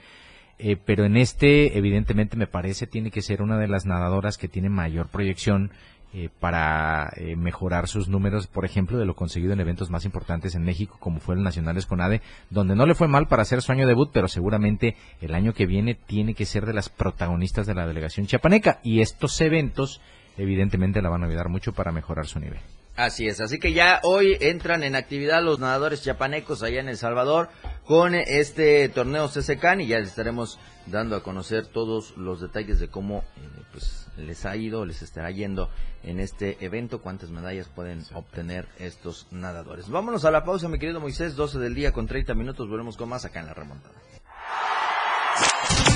eh, 0.58 0.78
pero 0.84 1.06
en 1.06 1.18
este, 1.18 1.78
evidentemente, 1.78 2.38
me 2.38 2.48
parece, 2.48 2.88
tiene 2.88 3.12
que 3.12 3.22
ser 3.22 3.42
una 3.42 3.58
de 3.58 3.68
las 3.68 3.86
nadadoras 3.86 4.38
que 4.38 4.48
tiene 4.48 4.70
mayor 4.70 5.08
proyección 5.08 5.72
eh, 6.18 6.30
para 6.40 7.12
eh, 7.18 7.36
mejorar 7.36 7.90
sus 7.90 8.08
números, 8.08 8.48
por 8.48 8.64
ejemplo, 8.64 8.98
de 8.98 9.06
lo 9.06 9.16
conseguido 9.16 9.52
en 9.52 9.60
eventos 9.60 9.90
más 9.90 10.06
importantes 10.06 10.56
en 10.56 10.64
México, 10.64 10.96
como 10.98 11.20
fue 11.20 11.36
el 11.36 11.44
Nacional 11.44 11.76
Esconade, 11.76 12.22
donde 12.50 12.74
no 12.74 12.86
le 12.86 12.96
fue 12.96 13.10
mal 13.10 13.28
para 13.28 13.42
hacer 13.42 13.62
su 13.62 13.74
año 13.74 13.86
debut, 13.86 14.12
pero 14.14 14.30
seguramente 14.30 14.96
el 15.20 15.36
año 15.36 15.54
que 15.54 15.66
viene 15.66 15.94
tiene 15.94 16.34
que 16.34 16.46
ser 16.46 16.66
de 16.66 16.74
las 16.74 16.88
protagonistas 16.88 17.68
de 17.68 17.76
la 17.76 17.86
delegación 17.86 18.28
chiapaneca. 18.28 18.80
Y 18.82 19.02
estos 19.02 19.42
eventos, 19.42 20.00
evidentemente, 20.38 21.02
la 21.02 21.10
van 21.10 21.24
a 21.24 21.28
ayudar 21.28 21.50
mucho 21.50 21.74
para 21.74 21.92
mejorar 21.92 22.28
su 22.28 22.40
nivel. 22.40 22.62
Así 22.96 23.28
es, 23.28 23.42
así 23.42 23.60
que 23.60 23.74
ya 23.74 24.00
hoy 24.04 24.38
entran 24.40 24.82
en 24.82 24.96
actividad 24.96 25.44
los 25.44 25.60
nadadores 25.60 26.02
chiapanecos 26.02 26.64
allá 26.64 26.80
en 26.80 26.88
El 26.88 26.96
Salvador 26.96 27.50
con 27.86 28.16
este 28.16 28.88
torneo 28.88 29.28
CCCAN 29.28 29.82
y 29.82 29.88
ya 29.88 30.00
les 30.00 30.10
estaremos 30.10 30.60
dando 30.86 31.18
a 31.18 31.24
conocer 31.24 31.66
todos 31.66 32.16
los 32.16 32.40
detalles 32.40 32.80
de 32.80 32.88
cómo 32.88 33.20
eh, 33.36 33.64
pues 33.74 34.08
les 34.18 34.46
ha 34.46 34.56
ido, 34.56 34.86
les 34.86 35.02
estará 35.02 35.30
yendo 35.30 35.70
en 36.04 36.22
este 36.22 36.64
evento, 36.64 37.02
cuántas 37.02 37.32
medallas 37.32 37.68
pueden 37.68 38.06
obtener 38.14 38.68
estos 38.80 39.28
nadadores. 39.30 39.90
Vámonos 39.90 40.24
a 40.24 40.32
la 40.32 40.46
pausa, 40.46 40.70
mi 40.70 40.80
querido 40.80 41.02
Moisés, 41.02 41.36
12 41.36 41.60
del 41.60 41.76
día 41.76 41.92
con 41.92 42.08
30 42.08 42.34
minutos, 42.34 42.70
volvemos 42.70 42.96
con 42.96 43.10
más 43.10 43.26
acá 43.26 43.42
en 43.42 43.48
la 43.48 43.54
remontada. 43.54 43.96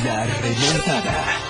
La 0.03 0.25
remontada. 0.25 1.49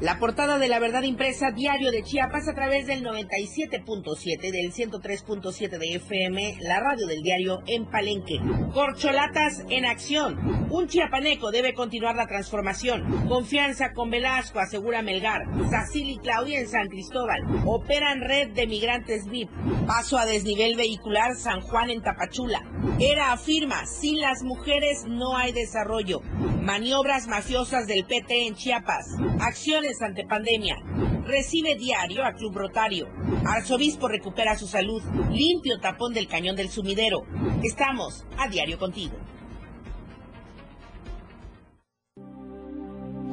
La 0.00 0.20
portada 0.20 0.58
de 0.58 0.68
la 0.68 0.78
verdad 0.78 1.02
impresa 1.02 1.50
diario 1.50 1.90
de 1.90 2.04
Chiapas 2.04 2.46
a 2.46 2.54
través 2.54 2.86
del 2.86 3.02
97.7, 3.02 4.52
del 4.52 4.72
103.7 4.72 5.76
de 5.76 5.94
FM, 5.96 6.58
la 6.60 6.78
radio 6.78 7.08
del 7.08 7.20
diario 7.20 7.62
en 7.66 7.84
Palenque. 7.84 8.38
Corcholatas 8.72 9.64
en 9.70 9.84
acción. 9.84 10.68
Un 10.70 10.86
chiapaneco 10.86 11.50
debe 11.50 11.74
continuar 11.74 12.14
la 12.14 12.28
transformación. 12.28 13.26
Confianza 13.26 13.92
con 13.92 14.08
Velasco, 14.08 14.60
asegura 14.60 15.02
Melgar. 15.02 15.42
Sacil 15.68 16.10
y 16.10 16.18
Claudia 16.18 16.60
en 16.60 16.68
San 16.68 16.86
Cristóbal. 16.86 17.40
Operan 17.66 18.20
red 18.20 18.50
de 18.50 18.68
migrantes 18.68 19.28
VIP. 19.28 19.50
Paso 19.88 20.16
a 20.16 20.26
desnivel 20.26 20.76
vehicular 20.76 21.34
San 21.34 21.60
Juan 21.60 21.90
en 21.90 22.02
Tapachula. 22.02 22.62
Era 23.00 23.32
afirma, 23.32 23.84
sin 23.86 24.20
las 24.20 24.44
mujeres 24.44 25.04
no 25.08 25.36
hay 25.36 25.50
desarrollo. 25.50 26.20
Maniobras 26.62 27.26
mafiosas 27.26 27.88
del 27.88 28.04
PT 28.04 28.46
en 28.46 28.54
Chiapas. 28.54 29.06
Acciones 29.40 29.87
ante 30.02 30.24
pandemia. 30.24 30.76
Recibe 31.24 31.74
diario 31.76 32.24
a 32.24 32.32
Club 32.32 32.56
Rotario. 32.56 33.08
Arzobispo 33.44 34.08
recupera 34.08 34.56
su 34.56 34.66
salud. 34.66 35.02
Limpio 35.30 35.78
tapón 35.80 36.12
del 36.12 36.28
cañón 36.28 36.56
del 36.56 36.68
sumidero. 36.68 37.24
Estamos 37.62 38.24
a 38.38 38.48
diario 38.48 38.78
contigo. 38.78 39.16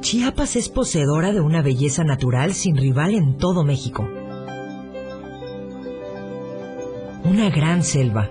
Chiapas 0.00 0.56
es 0.56 0.68
poseedora 0.68 1.32
de 1.32 1.40
una 1.40 1.62
belleza 1.62 2.04
natural 2.04 2.54
sin 2.54 2.76
rival 2.76 3.14
en 3.14 3.38
todo 3.38 3.64
México. 3.64 4.08
Una 7.24 7.50
gran 7.50 7.82
selva, 7.82 8.30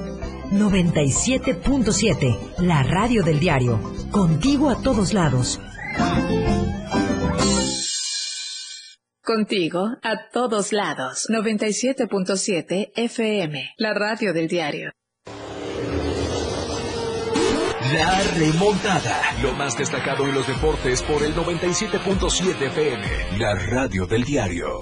97.7, 0.51 2.59
la 2.59 2.83
radio 2.83 3.23
del 3.23 3.39
diario. 3.39 3.79
Contigo 4.11 4.69
a 4.69 4.79
todos 4.81 5.13
lados. 5.13 5.61
Contigo 9.23 9.97
a 10.03 10.29
todos 10.33 10.73
lados. 10.73 11.27
97.7 11.29 12.91
FM, 12.95 13.75
la 13.77 13.93
radio 13.93 14.33
del 14.33 14.49
diario. 14.49 14.91
La 17.93 18.21
remontada. 18.37 19.21
Lo 19.41 19.53
más 19.53 19.77
destacado 19.77 20.27
en 20.27 20.33
los 20.33 20.45
deportes 20.47 21.01
por 21.03 21.23
el 21.23 21.33
97.7 21.33 22.61
FM. 22.61 23.37
La 23.37 23.55
radio 23.55 24.05
del 24.05 24.25
diario. 24.25 24.81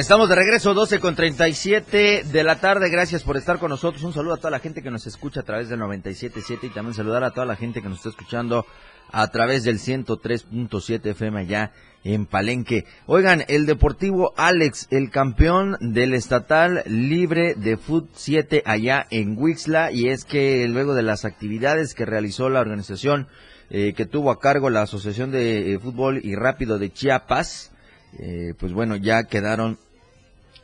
Estamos 0.00 0.30
de 0.30 0.34
regreso, 0.34 0.72
12 0.72 0.98
con 0.98 1.14
37 1.14 2.24
de 2.24 2.42
la 2.42 2.58
tarde. 2.58 2.88
Gracias 2.88 3.22
por 3.22 3.36
estar 3.36 3.58
con 3.58 3.68
nosotros. 3.68 4.02
Un 4.02 4.14
saludo 4.14 4.32
a 4.32 4.36
toda 4.38 4.50
la 4.50 4.58
gente 4.58 4.82
que 4.82 4.90
nos 4.90 5.06
escucha 5.06 5.40
a 5.40 5.42
través 5.42 5.68
del 5.68 5.78
97.7 5.78 6.58
y 6.62 6.68
también 6.70 6.94
saludar 6.94 7.22
a 7.22 7.32
toda 7.32 7.44
la 7.44 7.54
gente 7.54 7.82
que 7.82 7.90
nos 7.90 7.98
está 7.98 8.08
escuchando 8.08 8.64
a 9.12 9.28
través 9.28 9.62
del 9.62 9.78
103.7 9.78 11.04
FM 11.04 11.38
allá 11.38 11.72
en 12.02 12.24
Palenque. 12.24 12.86
Oigan, 13.04 13.44
el 13.46 13.66
Deportivo 13.66 14.32
Alex, 14.38 14.88
el 14.90 15.10
campeón 15.10 15.76
del 15.80 16.14
estatal 16.14 16.82
libre 16.86 17.54
de 17.54 17.76
Foot 17.76 18.08
7 18.14 18.62
allá 18.64 19.06
en 19.10 19.36
Huixla. 19.36 19.92
Y 19.92 20.08
es 20.08 20.24
que 20.24 20.66
luego 20.66 20.94
de 20.94 21.02
las 21.02 21.26
actividades 21.26 21.92
que 21.92 22.06
realizó 22.06 22.48
la 22.48 22.60
organización 22.60 23.28
eh, 23.68 23.92
que 23.92 24.06
tuvo 24.06 24.30
a 24.30 24.40
cargo 24.40 24.70
la 24.70 24.80
Asociación 24.80 25.30
de 25.30 25.74
eh, 25.74 25.78
Fútbol 25.78 26.20
y 26.24 26.36
Rápido 26.36 26.78
de 26.78 26.90
Chiapas, 26.90 27.70
eh, 28.18 28.54
pues 28.58 28.72
bueno, 28.72 28.96
ya 28.96 29.24
quedaron 29.24 29.78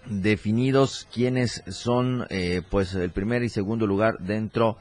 definidos 0.09 1.07
quiénes 1.13 1.63
son 1.69 2.27
eh, 2.31 2.63
pues 2.71 2.95
el 2.95 3.11
primer 3.11 3.43
y 3.43 3.49
segundo 3.49 3.87
lugar 3.87 4.19
dentro 4.19 4.79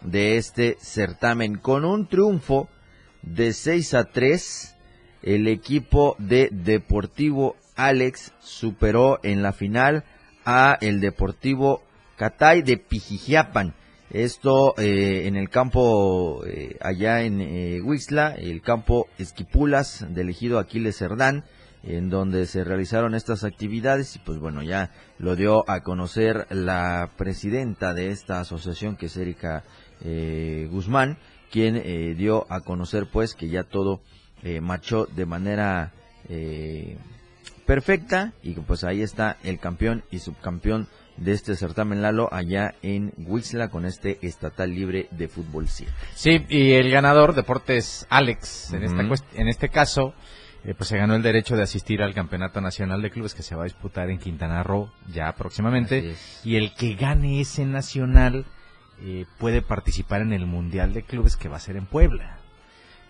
de 0.00 0.36
este 0.36 0.76
certamen. 0.80 1.56
Con 1.56 1.84
un 1.84 2.06
triunfo 2.08 2.68
de 3.22 3.52
6 3.52 3.94
a 3.94 4.04
3, 4.04 4.76
el 5.22 5.48
equipo 5.48 6.16
de 6.18 6.48
Deportivo 6.52 7.56
Alex 7.76 8.32
superó 8.40 9.18
en 9.22 9.42
la 9.42 9.52
final 9.52 10.04
a 10.44 10.76
el 10.80 11.00
Deportivo 11.00 11.82
Catay 12.16 12.62
de 12.62 12.76
Pijijiapan. 12.76 13.74
Esto 14.10 14.74
eh, 14.78 15.26
en 15.26 15.36
el 15.36 15.48
campo 15.48 16.44
allá 16.80 17.22
en 17.22 17.82
Huixla, 17.84 18.34
el 18.34 18.60
campo 18.62 19.08
Esquipulas 19.18 20.06
del 20.10 20.28
ejido 20.28 20.58
Aquiles 20.58 20.98
Cerdán 20.98 21.44
en 21.86 22.10
donde 22.10 22.46
se 22.46 22.64
realizaron 22.64 23.14
estas 23.14 23.44
actividades 23.44 24.16
y 24.16 24.18
pues 24.20 24.38
bueno, 24.38 24.62
ya 24.62 24.90
lo 25.18 25.36
dio 25.36 25.68
a 25.68 25.80
conocer 25.82 26.46
la 26.50 27.10
presidenta 27.16 27.94
de 27.94 28.10
esta 28.10 28.40
asociación 28.40 28.96
que 28.96 29.06
es 29.06 29.16
Erika 29.16 29.64
eh, 30.02 30.68
Guzmán, 30.70 31.18
quien 31.50 31.76
eh, 31.76 32.14
dio 32.16 32.46
a 32.50 32.60
conocer 32.60 33.06
pues 33.10 33.34
que 33.34 33.48
ya 33.48 33.64
todo 33.64 34.00
eh, 34.42 34.60
marchó 34.60 35.06
de 35.06 35.26
manera 35.26 35.92
perfecta 37.66 38.32
y 38.42 38.54
pues 38.54 38.82
ahí 38.82 39.02
está 39.02 39.36
el 39.42 39.58
campeón 39.58 40.04
y 40.10 40.20
subcampeón 40.20 40.88
de 41.16 41.32
este 41.32 41.54
certamen 41.54 42.02
Lalo 42.02 42.28
allá 42.32 42.74
en 42.82 43.12
Huixla 43.18 43.68
con 43.68 43.84
este 43.84 44.18
estatal 44.22 44.74
libre 44.74 45.08
de 45.10 45.28
fútbol 45.28 45.68
7. 45.68 45.92
Sí, 46.14 46.44
y 46.48 46.72
el 46.72 46.90
ganador, 46.90 47.34
Deportes 47.34 48.06
Alex, 48.10 48.72
en, 48.72 48.84
esta 48.84 49.02
en 49.34 49.48
este 49.48 49.68
caso, 49.68 50.14
eh, 50.64 50.74
pues 50.74 50.88
se 50.88 50.96
ganó 50.96 51.14
el 51.14 51.22
derecho 51.22 51.56
de 51.56 51.62
asistir 51.62 52.02
al 52.02 52.14
Campeonato 52.14 52.60
Nacional 52.60 53.02
de 53.02 53.10
Clubes 53.10 53.34
que 53.34 53.42
se 53.42 53.54
va 53.54 53.62
a 53.62 53.64
disputar 53.64 54.10
en 54.10 54.18
Quintana 54.18 54.62
Roo 54.62 54.90
ya 55.12 55.32
próximamente. 55.32 56.16
Y 56.42 56.56
el 56.56 56.74
que 56.74 56.94
gane 56.94 57.40
ese 57.40 57.66
nacional 57.66 58.46
eh, 59.02 59.26
puede 59.38 59.60
participar 59.60 60.22
en 60.22 60.32
el 60.32 60.46
Mundial 60.46 60.94
de 60.94 61.02
Clubes 61.02 61.36
que 61.36 61.48
va 61.48 61.56
a 61.56 61.60
ser 61.60 61.76
en 61.76 61.86
Puebla. 61.86 62.38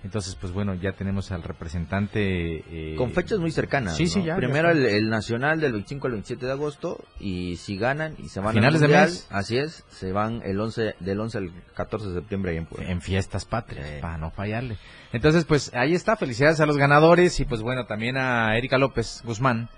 Entonces, 0.05 0.37
pues 0.39 0.53
bueno, 0.53 0.75
ya 0.75 0.93
tenemos 0.93 1.33
al 1.33 1.43
representante. 1.43 2.93
Eh, 2.93 2.95
Con 2.97 3.13
fechas 3.13 3.39
muy 3.39 3.51
cercanas. 3.51 3.97
Sí, 3.97 4.07
sí, 4.07 4.23
ya. 4.23 4.37
Primero 4.37 4.71
El, 4.71 5.09
Nacional 5.09 5.61
del 5.61 5.73
25 5.73 6.07
al 6.07 6.13
27 6.13 6.45
de 6.45 6.53
agosto. 6.53 7.03
Y 7.19 7.57
si 7.57 7.79
ganan 7.79 8.15
y 8.19 8.29
se 8.29 8.41
van 8.41 8.53
Finales 8.53 8.83
al 8.83 8.89
Mundial, 8.89 9.07
de 9.07 9.13
mes. 9.13 9.27
así 9.31 9.57
es, 9.57 9.83
se 9.89 10.13
van 10.13 10.43
el 10.45 10.61
11, 10.61 10.97
del 11.01 11.21
11 11.21 11.39
al 11.39 11.53
14 11.75 12.09
de 12.09 12.15
septiembre 12.15 12.53
ahí 12.53 12.59
en 12.59 12.67
Puebla. 12.67 12.91
En 12.91 13.01
fiestas 13.01 13.47
patrias, 13.47 14.01
para 14.03 14.19
no 14.19 14.31
fallarle. 14.31 14.77
Entonces, 15.13 15.47
pues 15.47 15.73
ahí 15.75 15.95
está. 15.95 16.17
Felicidades 16.17 16.61
a 16.61 16.67
los 16.67 16.77
ganadores 16.77 17.41
y, 17.41 17.47
pues 17.47 17.63
bueno, 17.63 17.87
también 17.87 18.19
a 18.19 18.57
Erika 18.59 18.77
López 18.77 19.23
Guzmán. 19.25 19.71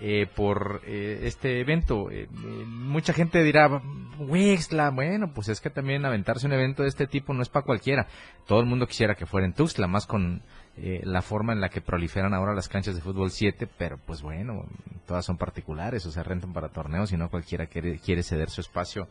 Eh, 0.00 0.28
por 0.32 0.82
eh, 0.86 1.22
este 1.24 1.60
evento. 1.60 2.08
Eh, 2.10 2.28
mucha 2.30 3.12
gente 3.12 3.42
dirá, 3.42 3.82
Wixla, 4.18 4.90
bueno, 4.90 5.32
pues 5.34 5.48
es 5.48 5.60
que 5.60 5.70
también 5.70 6.04
aventarse 6.04 6.46
un 6.46 6.52
evento 6.52 6.84
de 6.84 6.88
este 6.88 7.08
tipo 7.08 7.34
no 7.34 7.42
es 7.42 7.48
para 7.48 7.64
cualquiera. 7.64 8.06
Todo 8.46 8.60
el 8.60 8.66
mundo 8.66 8.86
quisiera 8.86 9.16
que 9.16 9.26
fuera 9.26 9.46
en 9.46 9.54
Tuxtla, 9.54 9.88
más 9.88 10.06
con 10.06 10.42
la 10.76 11.22
forma 11.22 11.52
en 11.52 11.60
la 11.60 11.70
que 11.70 11.80
proliferan 11.80 12.32
ahora 12.34 12.54
las 12.54 12.68
canchas 12.68 12.94
de 12.94 13.00
fútbol 13.00 13.32
7, 13.32 13.68
pero 13.76 13.98
pues 13.98 14.22
bueno, 14.22 14.64
todas 15.08 15.24
son 15.24 15.36
particulares, 15.36 16.06
o 16.06 16.12
sea, 16.12 16.22
rentan 16.22 16.52
para 16.52 16.68
torneos 16.68 17.10
y 17.10 17.16
no 17.16 17.30
cualquiera 17.30 17.66
quiere, 17.66 17.98
quiere 17.98 18.22
ceder 18.22 18.48
su 18.48 18.60
espacio 18.60 19.08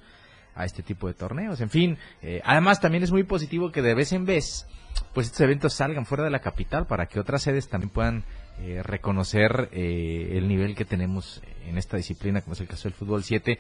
a 0.56 0.64
este 0.64 0.82
tipo 0.82 1.10
de 1.10 1.14
torneos. 1.14 1.60
En 1.60 1.70
fin, 1.70 1.98
además 2.46 2.80
también 2.80 3.04
es 3.04 3.12
muy 3.12 3.24
positivo 3.24 3.70
que 3.74 3.82
de 3.82 3.96
vez 3.96 4.14
en 4.14 4.24
vez, 4.24 4.66
pues 5.14 5.28
estos 5.28 5.42
eventos 5.42 5.74
salgan 5.74 6.06
fuera 6.06 6.24
de 6.24 6.30
la 6.30 6.40
capital 6.40 6.88
para 6.88 7.08
que 7.08 7.20
otras 7.20 7.42
sedes 7.42 7.68
también 7.68 7.90
puedan 7.90 8.24
eh, 8.60 8.82
reconocer 8.82 9.70
eh, 9.72 10.30
el 10.32 10.48
nivel 10.48 10.76
que 10.76 10.84
tenemos 10.86 11.42
en 11.68 11.78
esta 11.78 11.98
disciplina, 11.98 12.42
como 12.42 12.54
es 12.54 12.62
el 12.62 12.68
caso 12.68 12.90
del 12.90 12.98
fútbol 12.98 13.24
7. 13.24 13.60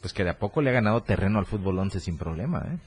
pues 0.00 0.14
que 0.14 0.24
de 0.24 0.30
a 0.30 0.38
poco 0.38 0.62
le 0.62 0.70
ha 0.70 0.72
ganado 0.72 1.02
terreno 1.02 1.38
al 1.38 1.44
fútbol 1.44 1.78
11 1.78 2.00
sin 2.00 2.16
problema, 2.16 2.66
¿eh? 2.72 2.78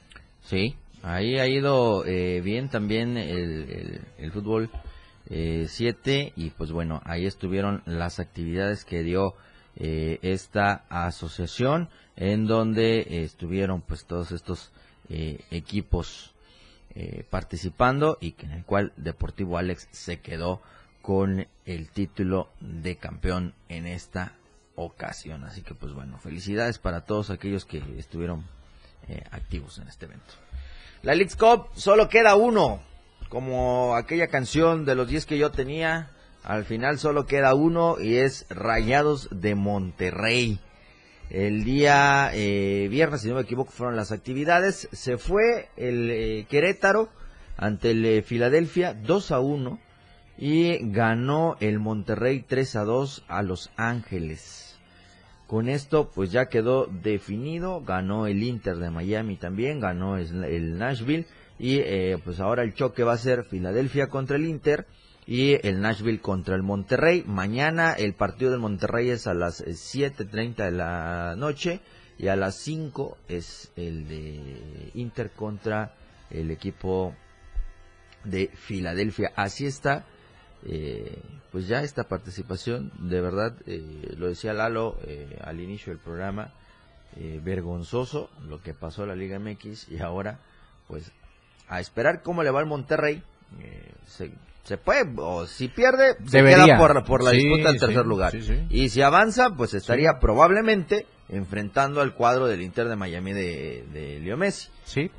Sí, 0.42 0.74
ahí 1.02 1.38
ha 1.38 1.46
ido 1.46 2.04
eh, 2.06 2.40
bien 2.40 2.68
también 2.68 3.16
el, 3.16 4.00
el, 4.18 4.32
fútbol 4.32 4.68
7 5.28 6.20
eh, 6.20 6.32
y 6.34 6.50
pues 6.50 6.72
bueno, 6.72 7.00
ahí 7.04 7.24
estuvieron 7.24 7.82
las 7.86 8.18
actividades 8.18 8.84
que 8.84 9.02
dio 9.02 9.34
esta 9.76 10.84
asociación 10.88 11.88
en 12.16 12.46
donde 12.46 13.24
estuvieron 13.24 13.80
pues 13.80 14.04
todos 14.06 14.30
estos 14.30 14.70
equipos 15.08 16.32
participando 17.28 18.18
y 18.20 18.36
en 18.38 18.52
el 18.52 18.64
cual 18.64 18.92
Deportivo 18.96 19.58
Alex 19.58 19.88
se 19.90 20.20
quedó 20.20 20.62
con 21.04 21.46
el 21.66 21.90
título 21.90 22.48
de 22.60 22.96
campeón 22.96 23.54
en 23.68 23.86
esta 23.86 24.32
ocasión. 24.74 25.44
Así 25.44 25.60
que 25.60 25.74
pues 25.74 25.92
bueno, 25.92 26.16
felicidades 26.18 26.78
para 26.78 27.02
todos 27.02 27.28
aquellos 27.28 27.66
que 27.66 27.82
estuvieron 27.98 28.46
eh, 29.08 29.22
activos 29.30 29.76
en 29.78 29.88
este 29.88 30.06
evento. 30.06 30.32
La 31.02 31.14
League 31.14 31.34
Cup 31.38 31.68
solo 31.74 32.08
queda 32.08 32.36
uno, 32.36 32.80
como 33.28 33.94
aquella 33.96 34.28
canción 34.28 34.86
de 34.86 34.94
los 34.94 35.06
10 35.06 35.26
que 35.26 35.36
yo 35.36 35.50
tenía, 35.50 36.10
al 36.42 36.64
final 36.64 36.98
solo 36.98 37.26
queda 37.26 37.54
uno 37.54 38.00
y 38.00 38.16
es 38.16 38.46
Rayados 38.48 39.28
de 39.30 39.54
Monterrey. 39.54 40.58
El 41.28 41.64
día 41.64 42.30
eh, 42.32 42.88
viernes, 42.90 43.20
si 43.20 43.28
no 43.28 43.34
me 43.34 43.42
equivoco, 43.42 43.72
fueron 43.72 43.96
las 43.96 44.10
actividades. 44.10 44.88
Se 44.92 45.18
fue 45.18 45.68
el 45.76 46.10
eh, 46.10 46.46
Querétaro 46.48 47.10
ante 47.58 47.90
el 47.90 48.22
Filadelfia 48.22 48.94
2 48.94 49.32
a 49.32 49.40
1 49.40 49.83
y 50.36 50.90
ganó 50.90 51.56
el 51.60 51.78
Monterrey 51.78 52.44
3 52.46 52.76
a 52.76 52.84
2 52.84 53.24
a 53.28 53.42
Los 53.42 53.70
Ángeles. 53.76 54.78
Con 55.46 55.68
esto 55.68 56.10
pues 56.14 56.32
ya 56.32 56.46
quedó 56.46 56.86
definido, 56.86 57.82
ganó 57.82 58.26
el 58.26 58.42
Inter 58.42 58.76
de 58.76 58.90
Miami 58.90 59.36
también, 59.36 59.78
ganó 59.78 60.16
el 60.16 60.78
Nashville 60.78 61.26
y 61.58 61.78
eh, 61.78 62.18
pues 62.24 62.40
ahora 62.40 62.62
el 62.62 62.74
choque 62.74 63.04
va 63.04 63.12
a 63.12 63.18
ser 63.18 63.44
Filadelfia 63.44 64.08
contra 64.08 64.36
el 64.36 64.46
Inter 64.46 64.86
y 65.26 65.54
el 65.66 65.80
Nashville 65.80 66.20
contra 66.20 66.56
el 66.56 66.62
Monterrey. 66.62 67.24
Mañana 67.26 67.92
el 67.92 68.14
partido 68.14 68.50
del 68.50 68.60
Monterrey 68.60 69.10
es 69.10 69.26
a 69.26 69.34
las 69.34 69.64
7.30 69.64 70.56
de 70.56 70.70
la 70.70 71.34
noche 71.36 71.80
y 72.18 72.28
a 72.28 72.36
las 72.36 72.56
5 72.56 73.18
es 73.28 73.70
el 73.76 74.08
de 74.08 74.90
Inter 74.94 75.30
contra 75.30 75.94
el 76.30 76.50
equipo 76.50 77.14
de 78.24 78.50
Filadelfia. 78.54 79.32
Así 79.36 79.66
está 79.66 80.06
eh, 80.66 81.18
pues 81.52 81.68
ya 81.68 81.82
esta 81.82 82.04
participación, 82.04 82.90
de 82.98 83.20
verdad, 83.20 83.54
eh, 83.66 84.14
lo 84.16 84.28
decía 84.28 84.54
Lalo 84.54 84.96
eh, 85.06 85.38
al 85.42 85.60
inicio 85.60 85.92
del 85.92 86.00
programa, 86.00 86.52
vergonzoso 87.44 88.28
lo 88.48 88.60
que 88.60 88.74
pasó 88.74 89.04
a 89.04 89.06
la 89.06 89.14
Liga 89.14 89.38
MX 89.38 89.88
y 89.88 90.00
ahora, 90.00 90.40
pues, 90.88 91.12
a 91.68 91.78
esperar 91.78 92.22
cómo 92.22 92.42
le 92.42 92.50
va 92.50 92.58
el 92.58 92.66
Monterrey, 92.66 93.22
se, 94.04 94.32
se, 94.64 94.78
puede, 94.78 95.08
o 95.18 95.46
si 95.46 95.68
pierde, 95.68 96.16
se 96.26 96.42
queda 96.42 96.76
por, 96.76 97.04
por 97.04 97.22
la 97.22 97.30
disputa 97.30 97.70
del 97.70 97.78
tercer 97.78 98.04
lugar. 98.04 98.34
y 98.68 98.88
si 98.88 99.00
avanza, 99.00 99.50
pues 99.50 99.74
estaría 99.74 100.18
probablemente 100.18 101.06
enfrentando 101.28 102.00
al 102.00 102.14
cuadro 102.14 102.48
del 102.48 102.62
Inter 102.62 102.88
de 102.88 102.96
Miami 102.96 103.32
de, 103.32 103.84
de 103.92 104.18
Leo 104.18 104.36
Messi. 104.36 104.70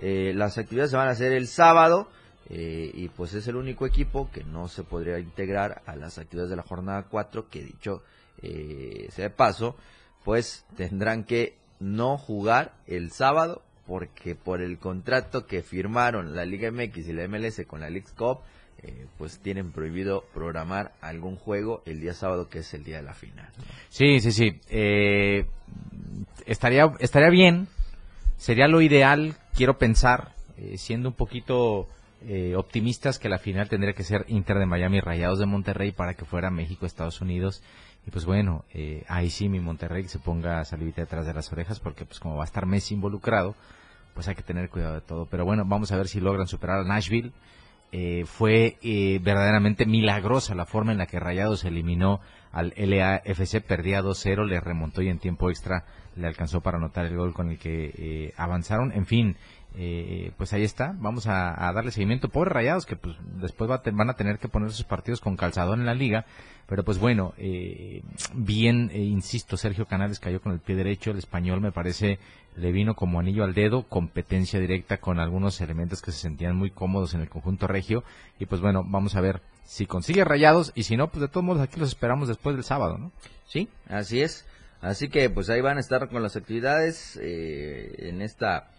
las 0.01 0.57
actividades 0.57 0.91
se 0.91 0.97
van 0.97 1.07
a 1.07 1.11
hacer 1.11 1.31
el 1.31 1.47
sábado. 1.47 2.09
Eh, 2.47 2.91
y 2.93 3.09
pues 3.09 3.33
es 3.33 3.47
el 3.47 3.55
único 3.55 3.87
equipo 3.87 4.29
que 4.31 4.43
no 4.43 4.67
se 4.67 4.83
podría 4.83 5.17
integrar 5.17 5.81
a 5.87 5.95
las 5.95 6.19
actividades 6.19 6.51
de 6.51 6.55
la 6.55 6.61
jornada 6.61 7.07
4 7.09 7.49
que 7.49 7.63
dicho 7.63 8.03
eh, 8.39 9.07
sea 9.09 9.29
de 9.29 9.29
paso 9.31 9.75
pues 10.23 10.63
tendrán 10.77 11.23
que 11.23 11.57
no 11.79 12.19
jugar 12.19 12.75
el 12.85 13.09
sábado 13.09 13.63
porque 13.87 14.35
por 14.35 14.61
el 14.61 14.77
contrato 14.77 15.47
que 15.47 15.63
firmaron 15.63 16.35
la 16.35 16.45
Liga 16.45 16.69
MX 16.69 17.07
y 17.07 17.13
la 17.13 17.27
MLS 17.27 17.65
con 17.65 17.79
la 17.79 17.89
League 17.89 18.09
Cup 18.15 18.41
eh, 18.83 19.07
pues 19.17 19.39
tienen 19.39 19.71
prohibido 19.71 20.23
programar 20.31 20.93
algún 21.01 21.37
juego 21.37 21.81
el 21.87 21.99
día 21.99 22.13
sábado 22.13 22.47
que 22.47 22.59
es 22.59 22.71
el 22.75 22.83
día 22.83 22.97
de 22.97 23.03
la 23.03 23.15
final 23.15 23.49
sí 23.89 24.19
sí 24.19 24.31
sí. 24.31 24.61
Estaría 26.45 26.93
estaría 26.99 27.31
bien 27.31 27.67
sería 28.37 28.67
lo 28.67 28.81
ideal 28.81 29.35
quiero 29.55 29.79
pensar 29.79 30.35
siendo 30.77 31.09
un 31.09 31.15
poquito 31.15 31.89
eh, 32.27 32.55
optimistas 32.55 33.19
que 33.19 33.29
la 33.29 33.37
final 33.37 33.69
tendría 33.69 33.93
que 33.93 34.03
ser 34.03 34.25
Inter 34.29 34.57
de 34.57 34.65
Miami 34.65 34.99
Rayados 34.99 35.37
de 35.37 35.45
Monterrey 35.45 35.91
para 35.91 36.15
que 36.15 36.25
fuera 36.25 36.49
México 36.49 36.87
Estados 36.87 37.21
Unidos. 37.21 37.61
Y 38.07 38.09
pues 38.09 38.25
bueno 38.25 38.65
eh, 38.73 39.03
ahí 39.07 39.29
sí 39.29 39.47
mi 39.47 39.59
Monterrey 39.59 40.07
se 40.07 40.17
ponga 40.17 40.65
salivita 40.65 41.01
detrás 41.01 41.27
de 41.27 41.35
las 41.35 41.51
orejas 41.51 41.79
porque 41.79 42.03
pues 42.03 42.19
como 42.19 42.37
va 42.37 42.43
a 42.43 42.45
estar 42.45 42.65
Messi 42.65 42.95
involucrado 42.95 43.55
pues 44.15 44.27
hay 44.27 44.33
que 44.33 44.41
tener 44.41 44.69
cuidado 44.69 44.95
de 44.95 45.01
todo. 45.01 45.27
Pero 45.27 45.45
bueno 45.45 45.65
vamos 45.67 45.91
a 45.91 45.97
ver 45.97 46.07
si 46.07 46.19
logran 46.19 46.47
superar 46.47 46.79
a 46.79 46.83
Nashville. 46.83 47.31
Eh, 47.91 48.25
fue 48.25 48.77
verdaderamente 49.21 49.85
milagrosa 49.85 50.55
la 50.55 50.65
forma 50.65 50.91
en 50.91 50.97
la 50.97 51.05
que 51.05 51.19
Rayados 51.19 51.63
eliminó 51.63 52.21
al 52.51 52.73
LAFC, 52.75 53.61
perdía 53.61 54.01
2-0, 54.01 54.47
le 54.47 54.59
remontó 54.59 55.03
y 55.03 55.09
en 55.09 55.19
tiempo 55.19 55.51
extra 55.51 55.85
le 56.15 56.25
alcanzó 56.25 56.61
para 56.61 56.77
anotar 56.77 57.05
el 57.05 57.15
gol 57.15 57.33
con 57.33 57.51
el 57.51 57.59
que 57.59 58.33
avanzaron. 58.35 58.91
En 58.93 59.05
fin, 59.05 59.37
eh, 59.77 60.31
pues 60.37 60.53
ahí 60.53 60.63
está, 60.63 60.95
vamos 60.97 61.27
a, 61.27 61.71
darle 61.73 61.91
seguimiento. 61.91 62.29
Pobres 62.29 62.53
rayados 62.53 62.85
que 62.85 62.95
pues 62.95 63.15
después 63.41 63.69
van 63.69 64.09
a 64.09 64.13
tener 64.15 64.39
que 64.39 64.47
poner 64.47 64.71
sus 64.71 64.85
partidos 64.85 65.19
con 65.19 65.35
calzadón 65.35 65.81
en 65.81 65.85
la 65.85 65.93
liga, 65.93 66.25
pero 66.67 66.83
pues 66.83 66.97
bueno, 66.97 67.33
eh, 67.37 68.01
bien, 68.33 68.89
eh, 68.93 68.99
insisto, 68.99 69.57
Sergio 69.57 69.85
Canales 69.85 70.19
cayó 70.19 70.41
con 70.41 70.53
el 70.53 70.59
pie 70.59 70.75
derecho, 70.75 71.11
el 71.11 71.17
español 71.17 71.61
me 71.61 71.71
parece 71.71 72.19
le 72.55 72.71
vino 72.71 72.95
como 72.95 73.19
anillo 73.19 73.43
al 73.43 73.53
dedo, 73.53 73.83
competencia 73.83 74.61
directa 74.61 74.97
con 74.97 75.19
algunos 75.19 75.59
elementos 75.59 76.01
que 76.01 76.13
se 76.13 76.19
sentían 76.19 76.55
muy 76.55 76.71
cómodos 76.71 77.13
en 77.13 77.19
el 77.19 77.29
conjunto 77.29 77.67
regio, 77.67 78.05
y 78.39 78.45
pues 78.45 78.61
bueno, 78.61 78.83
vamos 78.87 79.15
a 79.15 79.21
ver 79.21 79.41
si 79.65 79.85
consigue 79.85 80.23
rayados, 80.23 80.71
y 80.73 80.83
si 80.83 80.95
no, 80.95 81.09
pues 81.09 81.19
de 81.19 81.27
todos 81.27 81.43
modos 81.43 81.61
aquí 81.61 81.81
los 81.81 81.89
esperamos 81.89 82.29
después 82.29 82.55
del 82.55 82.63
sábado, 82.63 82.97
¿no? 82.97 83.11
Sí, 83.45 83.67
así 83.89 84.21
es. 84.21 84.45
Así 84.79 85.09
que 85.09 85.29
pues 85.29 85.49
ahí 85.49 85.61
van 85.61 85.77
a 85.77 85.79
estar 85.79 86.07
con 86.09 86.21
las 86.21 86.35
actividades 86.35 87.17
en 87.17 88.21
esta 88.21 88.69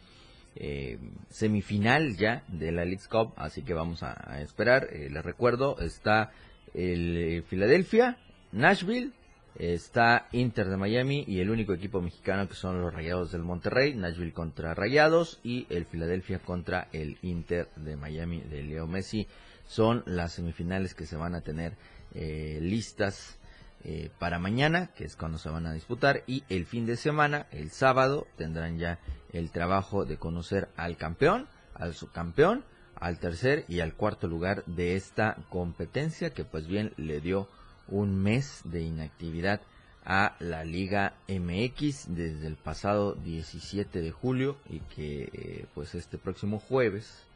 eh, 0.59 0.99
semifinal 1.29 2.17
ya 2.17 2.43
de 2.49 2.73
la 2.73 2.87
League 2.87 3.05
Cup, 3.11 3.35
así 3.37 3.63
que 3.63 3.75
vamos 3.75 4.03
a, 4.03 4.41
esperar. 4.41 4.89
Eh, 4.91 5.11
les 5.11 5.23
recuerdo, 5.23 5.79
está 5.81 6.33
el 6.73 7.17
eh, 7.17 7.43
Philadelphia, 7.43 8.17
Nashville, 8.53 9.13
está 9.59 10.29
Inter 10.33 10.69
de 10.69 10.79
Miami 10.79 11.25
y 11.27 11.41
el 11.41 11.51
único 11.51 11.75
equipo 11.75 12.01
mexicano 12.01 12.49
que 12.49 12.55
son 12.55 12.81
los 12.81 12.93
Rayados 12.93 13.33
del 13.33 13.43
Monterrey, 13.43 13.95
Nashville 13.95 14.33
contra 14.33 14.75
Rayados 14.75 15.41
y 15.45 15.67
el 15.69 15.85
Philadelphia 15.85 16.39
contra 16.39 16.89
el 16.93 17.19
Inter 17.21 17.69
de 17.77 17.97
Miami 17.97 18.41
de 18.41 18.63
Leo 18.63 18.87
Messi. 18.87 19.27
Son 19.67 20.03
las 20.07 20.33
semifinales 20.33 20.95
que 20.95 21.07
se 21.07 21.17
van 21.17 21.35
a 21.35 21.43
tener 21.43 21.75
listas 22.15 23.39
eh, 23.85 24.11
para 24.19 24.39
mañana, 24.39 24.89
que 24.89 25.05
es 25.05 25.17
cuando 25.17 25.39
se 25.39 25.51
van 25.51 25.67
a 25.67 25.73
disputar, 25.73 26.23
y 26.27 26.45
el 26.49 26.67
fin 26.67 26.87
de 26.87 26.97
semana, 26.97 27.47
el 27.51 27.71
sábado, 27.71 28.27
tendrán 28.37 28.79
ya 28.79 28.99
el 29.33 29.51
trabajo 29.51 30.05
de 30.05 30.17
conocer 30.17 30.69
al 30.77 30.97
campeón, 30.97 31.49
al 31.75 31.95
subcampeón, 31.95 32.65
al 32.97 33.19
tercer 33.19 33.65
y 33.69 33.81
al 33.81 33.95
cuarto 33.95 34.27
lugar 34.27 34.65
de 34.67 34.97
esta 34.97 35.37
competencia, 35.51 36.31
que 36.31 36.45
pues 36.45 36.67
bien 36.67 36.93
le 36.97 37.21
dio 37.21 37.49
un 37.89 38.17
mes 38.17 38.63
de 38.65 38.83
inactividad 38.83 39.61
a 40.05 40.37
la 40.39 40.65
Liga 40.65 41.15
MX 41.29 42.15
desde 42.15 42.47
el 42.47 42.57
pasado 42.57 43.15
17 43.15 44.01
de 44.01 44.11
julio 44.13 44.57
y 44.69 44.79
que 44.81 45.29
eh, 45.33 45.67
pues 45.75 45.95
este 45.95 46.17
próximo 46.17 46.61
jueves 46.61 47.27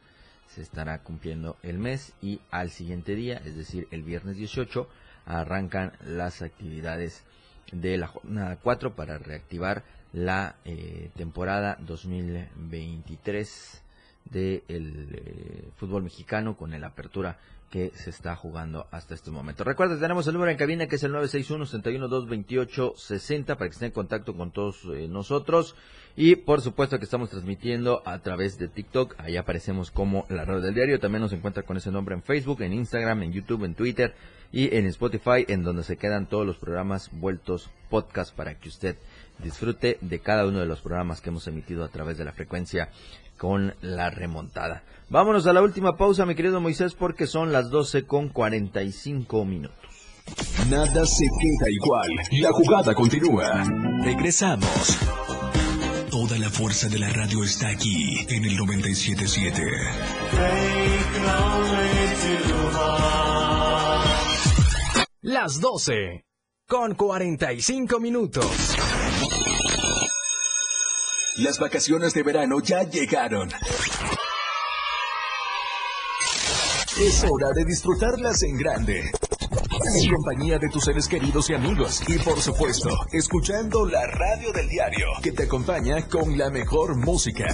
se 0.47 0.63
estará 0.63 1.03
cumpliendo 1.03 1.57
el 1.63 1.79
mes 1.79 2.13
y 2.23 2.41
al 2.51 2.71
siguiente 2.71 3.15
día, 3.15 3.41
es 3.45 3.57
decir, 3.57 3.89
el 3.91 4.03
viernes 4.03 4.37
18, 4.37 4.89
arrancan 5.27 5.93
las 6.05 6.43
actividades 6.43 7.25
de 7.73 7.99
la 7.99 8.09
jornada 8.09 8.59
4 8.63 8.95
para 8.95 9.19
reactivar 9.19 9.83
la 10.13 10.57
eh, 10.65 11.11
temporada 11.17 11.77
2023 11.81 13.83
del 14.25 14.63
eh, 14.69 15.71
fútbol 15.77 16.03
mexicano 16.03 16.57
con 16.57 16.79
la 16.79 16.87
apertura 16.87 17.39
que 17.71 17.93
se 17.95 18.11
está 18.11 18.37
jugando 18.37 18.87
hasta 18.91 19.15
este 19.15 19.31
momento. 19.31 19.63
Recuerda, 19.63 19.97
tenemos 19.99 20.27
el 20.27 20.33
número 20.35 20.51
en 20.51 20.57
cabina 20.57 20.89
que 20.89 20.97
es 20.97 21.05
el 21.05 21.13
961-61-228-60 21.13 23.45
para 23.47 23.69
que 23.69 23.75
estén 23.75 23.87
en 23.87 23.93
contacto 23.93 24.35
con 24.35 24.51
todos 24.51 24.85
eh, 24.93 25.07
nosotros. 25.09 25.77
Y 26.17 26.35
por 26.35 26.61
supuesto 26.61 26.99
que 26.99 27.05
estamos 27.05 27.31
transmitiendo 27.31 28.03
a 28.05 28.19
través 28.19 28.59
de 28.59 28.67
TikTok. 28.67 29.15
Ahí 29.19 29.37
aparecemos 29.37 29.93
como 29.93 30.27
la 30.29 30.45
radio 30.45 30.61
del 30.61 30.75
diario. 30.75 30.99
También 30.99 31.23
nos 31.23 31.33
encuentra 31.33 31.63
con 31.63 31.77
ese 31.77 31.93
nombre 31.93 32.17
en 32.17 32.23
Facebook, 32.23 32.63
en 32.63 32.73
Instagram, 32.73 33.23
en 33.23 33.33
YouTube, 33.33 33.63
en 33.65 33.75
Twitter 33.75 34.15
y 34.51 34.75
en 34.77 34.87
Spotify, 34.87 35.45
en 35.47 35.63
donde 35.63 35.85
se 35.85 35.97
quedan 35.97 36.29
todos 36.29 36.45
los 36.45 36.59
programas 36.59 37.11
vueltos 37.13 37.71
podcast 37.89 38.35
para 38.35 38.57
que 38.57 38.69
usted 38.69 38.97
disfrute 39.39 39.99
de 40.01 40.19
cada 40.19 40.45
uno 40.47 40.59
de 40.59 40.67
los 40.67 40.81
programas 40.81 41.21
que 41.21 41.31
hemos 41.31 41.47
emitido 41.47 41.85
a 41.85 41.89
través 41.89 42.19
de 42.19 42.25
la 42.25 42.33
frecuencia 42.33 42.89
con 43.41 43.75
la 43.81 44.11
remontada. 44.11 44.83
Vámonos 45.09 45.47
a 45.47 45.55
la 45.55 45.63
última 45.63 45.97
pausa, 45.97 46.27
mi 46.27 46.35
querido 46.35 46.61
Moisés, 46.61 46.93
porque 46.95 47.27
son 47.27 47.53
las 47.53 47.71
12 47.71 48.05
con 48.05 48.29
45 48.29 49.47
minutos. 49.47 49.79
Nada 50.69 51.07
se 51.07 51.25
queda 51.25 51.71
igual. 51.71 52.11
La 52.33 52.53
jugada 52.53 52.95
continúa. 52.95 53.65
Regresamos. 54.05 54.99
Toda 56.11 56.39
la 56.39 56.51
fuerza 56.51 56.91
de 56.91 56.99
la 56.99 57.09
radio 57.09 57.43
está 57.43 57.71
aquí 57.71 58.27
en 58.29 58.45
el 58.45 58.57
977. 58.59 59.63
Las 65.23 65.61
12 65.61 66.27
con 66.69 66.95
45 66.95 68.01
minutos. 68.01 68.77
Las 71.41 71.59
vacaciones 71.59 72.13
de 72.13 72.23
verano 72.23 72.61
ya 72.61 72.83
llegaron. 72.83 73.49
Es 77.01 77.25
hora 77.25 77.49
de 77.55 77.65
disfrutarlas 77.65 78.43
en 78.43 78.59
grande. 78.59 79.11
En 79.95 80.11
compañía 80.11 80.59
de 80.59 80.69
tus 80.69 80.85
seres 80.85 81.09
queridos 81.09 81.49
y 81.49 81.55
amigos. 81.55 82.03
Y 82.09 82.19
por 82.19 82.39
supuesto, 82.43 82.91
escuchando 83.11 83.87
la 83.87 84.07
radio 84.07 84.53
del 84.53 84.69
diario, 84.69 85.07
que 85.23 85.33
te 85.33 85.45
acompaña 85.45 86.07
con 86.09 86.37
la 86.37 86.51
mejor 86.51 86.97
música. 86.97 87.47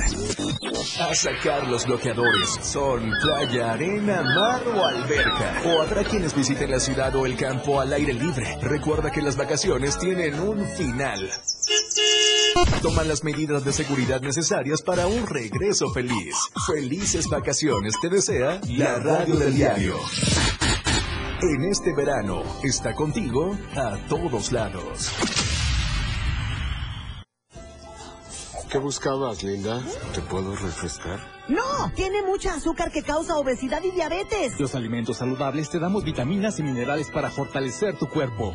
A 1.01 1.15
sacar 1.15 1.69
los 1.69 1.87
bloqueadores. 1.87 2.59
Sol, 2.63 3.09
playa, 3.23 3.75
arena, 3.75 4.21
mar 4.23 4.67
o 4.67 4.85
alberca. 4.85 5.63
O 5.65 5.83
habrá 5.83 6.03
quienes 6.03 6.35
visiten 6.35 6.73
la 6.73 6.81
ciudad 6.81 7.15
o 7.15 7.25
el 7.25 7.37
campo 7.37 7.81
al 7.81 7.93
aire 7.93 8.15
libre. 8.15 8.59
Recuerda 8.61 9.13
que 9.13 9.23
las 9.23 9.37
vacaciones 9.37 9.97
tienen 9.97 10.41
un 10.41 10.67
final. 10.77 11.31
Toma 12.83 13.05
las 13.05 13.23
medidas 13.25 13.65
de 13.65 13.73
seguridad 13.73 14.21
necesarias 14.21 14.83
para 14.83 15.07
un 15.07 15.27
regreso 15.27 15.91
feliz. 15.91 16.35
Felices 16.67 17.29
vacaciones 17.29 17.95
te 18.01 18.09
desea 18.09 18.61
la 18.69 18.99
radio 18.99 19.37
del 19.37 19.55
diario. 19.55 19.97
En 21.43 21.65
este 21.65 21.95
verano 21.95 22.43
está 22.63 22.95
contigo 22.95 23.57
a 23.75 23.99
todos 24.09 24.53
lados. 24.53 25.11
¿Qué 28.71 28.79
buscabas, 28.79 29.43
Linda? 29.43 29.81
¿Te 30.15 30.21
puedo 30.23 30.57
refrescar? 30.57 31.21
No, 31.49 31.93
tiene 31.95 32.23
mucha 32.23 32.55
azúcar 32.55 32.91
que 32.91 33.03
causa 33.03 33.37
obesidad 33.37 33.83
y 33.83 33.91
diabetes. 33.93 34.59
Los 34.59 34.75
alimentos 34.75 35.19
saludables 35.19 35.71
te 35.71 35.79
damos 35.79 36.05
vitaminas 36.05 36.59
y 36.59 36.63
minerales 36.63 37.11
para 37.11 37.31
fortalecer 37.31 37.97
tu 37.97 38.09
cuerpo. 38.09 38.55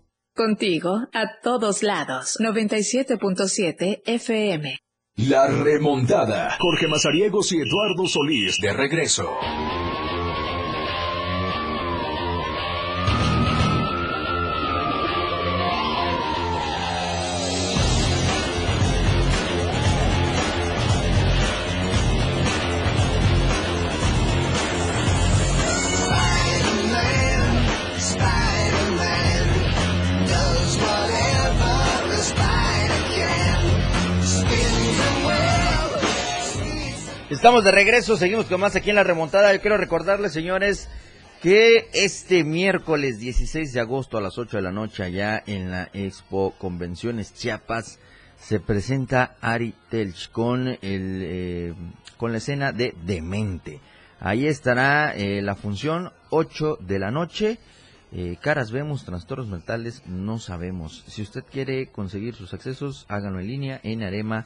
Contigo 0.33 1.09
a 1.11 1.41
todos 1.43 1.83
lados. 1.83 2.37
97.7 2.39 4.01
FM. 4.05 4.77
La 5.17 5.47
remontada. 5.47 6.55
Jorge 6.57 6.87
Mazariegos 6.87 7.51
y 7.51 7.57
Eduardo 7.57 8.07
Solís 8.07 8.57
de 8.61 8.71
regreso. 8.71 9.29
Estamos 37.41 37.63
de 37.63 37.71
regreso, 37.71 38.17
seguimos 38.17 38.45
con 38.45 38.61
más 38.61 38.75
aquí 38.75 38.91
en 38.91 38.97
la 38.97 39.03
remontada. 39.03 39.51
Yo 39.51 39.61
quiero 39.61 39.75
recordarles, 39.75 40.31
señores, 40.31 40.87
que 41.41 41.89
este 41.91 42.43
miércoles 42.43 43.17
16 43.17 43.73
de 43.73 43.79
agosto 43.79 44.19
a 44.19 44.21
las 44.21 44.37
8 44.37 44.57
de 44.57 44.61
la 44.61 44.71
noche 44.71 45.01
allá 45.01 45.41
en 45.47 45.71
la 45.71 45.89
Expo 45.91 46.53
Convenciones 46.59 47.33
Chiapas 47.33 47.97
se 48.37 48.59
presenta 48.59 49.37
Ari 49.41 49.73
Telch 49.89 50.29
con, 50.29 50.77
eh, 50.83 51.73
la 52.19 52.37
escena 52.37 52.73
de 52.73 52.93
Demente. 53.07 53.79
Ahí 54.19 54.45
estará 54.45 55.11
eh, 55.15 55.41
la 55.41 55.55
función 55.55 56.11
8 56.29 56.77
de 56.79 56.99
la 56.99 57.09
noche. 57.09 57.57
Eh, 58.11 58.37
caras 58.39 58.69
vemos, 58.69 59.03
trastornos 59.03 59.47
mentales 59.47 60.03
no 60.05 60.37
sabemos. 60.37 61.03
Si 61.07 61.23
usted 61.23 61.43
quiere 61.51 61.87
conseguir 61.87 62.35
sus 62.35 62.53
accesos, 62.53 63.07
háganlo 63.09 63.39
en 63.39 63.47
línea 63.47 63.79
en 63.81 64.03
Arema 64.03 64.45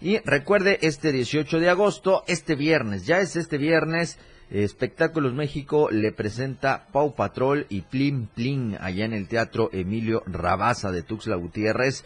Y 0.01 0.17
recuerde, 0.19 0.79
este 0.81 1.11
18 1.11 1.59
de 1.59 1.69
agosto, 1.69 2.23
este 2.27 2.55
viernes, 2.55 3.05
ya 3.05 3.19
es 3.19 3.35
este 3.35 3.57
viernes, 3.57 4.17
Espectáculos 4.49 5.35
México 5.35 5.91
le 5.91 6.11
presenta 6.11 6.87
Pau 6.91 7.13
Patrol 7.13 7.67
y 7.69 7.81
Plim 7.81 8.25
Plim 8.25 8.77
allá 8.79 9.05
en 9.05 9.13
el 9.13 9.27
Teatro 9.27 9.69
Emilio 9.71 10.23
Rabaza 10.25 10.91
de 10.91 11.03
Tuxtla 11.03 11.35
Gutiérrez 11.35 12.03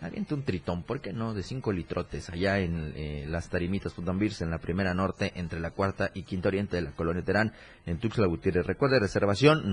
avienta 0.00 0.34
un 0.34 0.42
tritón, 0.42 0.82
¿por 0.82 1.00
qué 1.00 1.12
no? 1.12 1.34
De 1.34 1.42
cinco 1.42 1.72
litrotes 1.72 2.30
allá 2.30 2.60
en 2.60 2.92
eh, 2.96 3.26
las 3.28 3.48
Tarimitas 3.48 3.92
Fundambirse, 3.94 4.44
en 4.44 4.50
la 4.50 4.58
primera 4.58 4.94
norte, 4.94 5.32
entre 5.34 5.58
la 5.60 5.72
cuarta 5.72 6.10
y 6.14 6.22
quinta 6.22 6.48
oriente 6.48 6.76
de 6.76 6.82
la 6.82 6.92
colonia 6.92 7.24
Terán, 7.24 7.52
en 7.86 7.98
Tuxtla 7.98 8.26
Gutiérrez. 8.26 8.66
Recuerde 8.66 9.00
reservación 9.00 9.64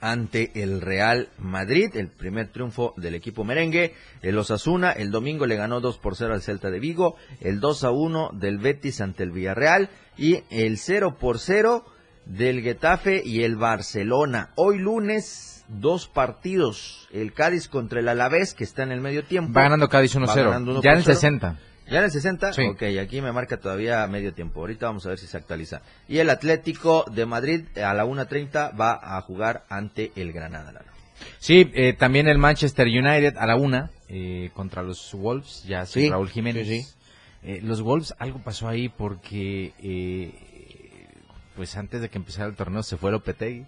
ante 0.00 0.62
el 0.62 0.80
Real 0.80 1.28
Madrid, 1.38 1.90
el 1.94 2.08
primer 2.08 2.48
triunfo 2.48 2.94
del 2.96 3.14
equipo 3.14 3.44
merengue. 3.44 3.94
El 4.22 4.38
Osasuna 4.38 4.92
el 4.92 5.10
domingo 5.10 5.46
le 5.46 5.56
ganó 5.56 5.80
2 5.80 5.98
por 5.98 6.16
0 6.16 6.34
al 6.34 6.42
Celta 6.42 6.70
de 6.70 6.80
Vigo, 6.80 7.16
el 7.40 7.60
2 7.60 7.84
a 7.84 7.90
1 7.90 8.30
del 8.34 8.58
Betis 8.58 9.00
ante 9.00 9.22
el 9.22 9.32
Villarreal 9.32 9.90
y 10.16 10.42
el 10.50 10.78
0 10.78 11.16
por 11.18 11.38
0 11.38 11.84
del 12.26 12.62
Getafe 12.62 13.22
y 13.24 13.42
el 13.42 13.56
Barcelona. 13.56 14.50
Hoy 14.56 14.78
lunes, 14.78 15.64
dos 15.68 16.08
partidos. 16.08 17.08
El 17.12 17.32
Cádiz 17.32 17.68
contra 17.68 18.00
el 18.00 18.08
Alavés, 18.08 18.54
que 18.54 18.64
está 18.64 18.82
en 18.82 18.92
el 18.92 19.00
medio 19.00 19.24
tiempo. 19.24 19.52
Va 19.54 19.62
ganando 19.62 19.88
Cádiz 19.88 20.14
1-0. 20.14 20.82
Ya 20.82 20.92
en 20.92 20.98
el 20.98 21.04
60. 21.04 21.56
¿Ya 21.90 21.98
en 21.98 22.04
el 22.04 22.10
60? 22.10 22.52
Sí. 22.52 22.62
Ok, 22.62 22.82
aquí 23.00 23.20
me 23.22 23.32
marca 23.32 23.58
todavía 23.58 24.06
medio 24.06 24.34
tiempo. 24.34 24.60
Ahorita 24.60 24.86
vamos 24.86 25.06
a 25.06 25.10
ver 25.10 25.18
si 25.18 25.26
se 25.26 25.36
actualiza. 25.36 25.80
Y 26.06 26.18
el 26.18 26.28
Atlético 26.28 27.04
de 27.10 27.24
Madrid 27.24 27.64
a 27.78 27.94
la 27.94 28.04
1.30 28.04 28.78
va 28.78 28.98
a 29.02 29.20
jugar 29.22 29.64
ante 29.68 30.12
el 30.16 30.32
Granada. 30.32 30.72
Sí, 31.38 31.70
eh, 31.74 31.94
también 31.94 32.28
el 32.28 32.38
Manchester 32.38 32.86
United 32.86 33.36
a 33.36 33.46
la 33.46 33.56
1 33.56 33.90
eh, 34.08 34.50
contra 34.54 34.82
los 34.82 35.12
Wolves, 35.14 35.64
ya 35.64 35.86
sin 35.86 36.12
Raúl 36.12 36.28
Jiménez. 36.28 36.66
Sí, 36.66 36.86
eh, 37.42 37.60
los 37.62 37.82
Wolves, 37.82 38.14
algo 38.18 38.40
pasó 38.40 38.68
ahí 38.68 38.88
porque 38.88 39.72
pues 41.56 41.76
antes 41.76 42.00
de 42.00 42.08
que 42.08 42.18
empezara 42.18 42.48
el 42.48 42.54
torneo 42.54 42.82
se 42.82 42.96
fue 42.96 43.10
Lopetegui. 43.10 43.66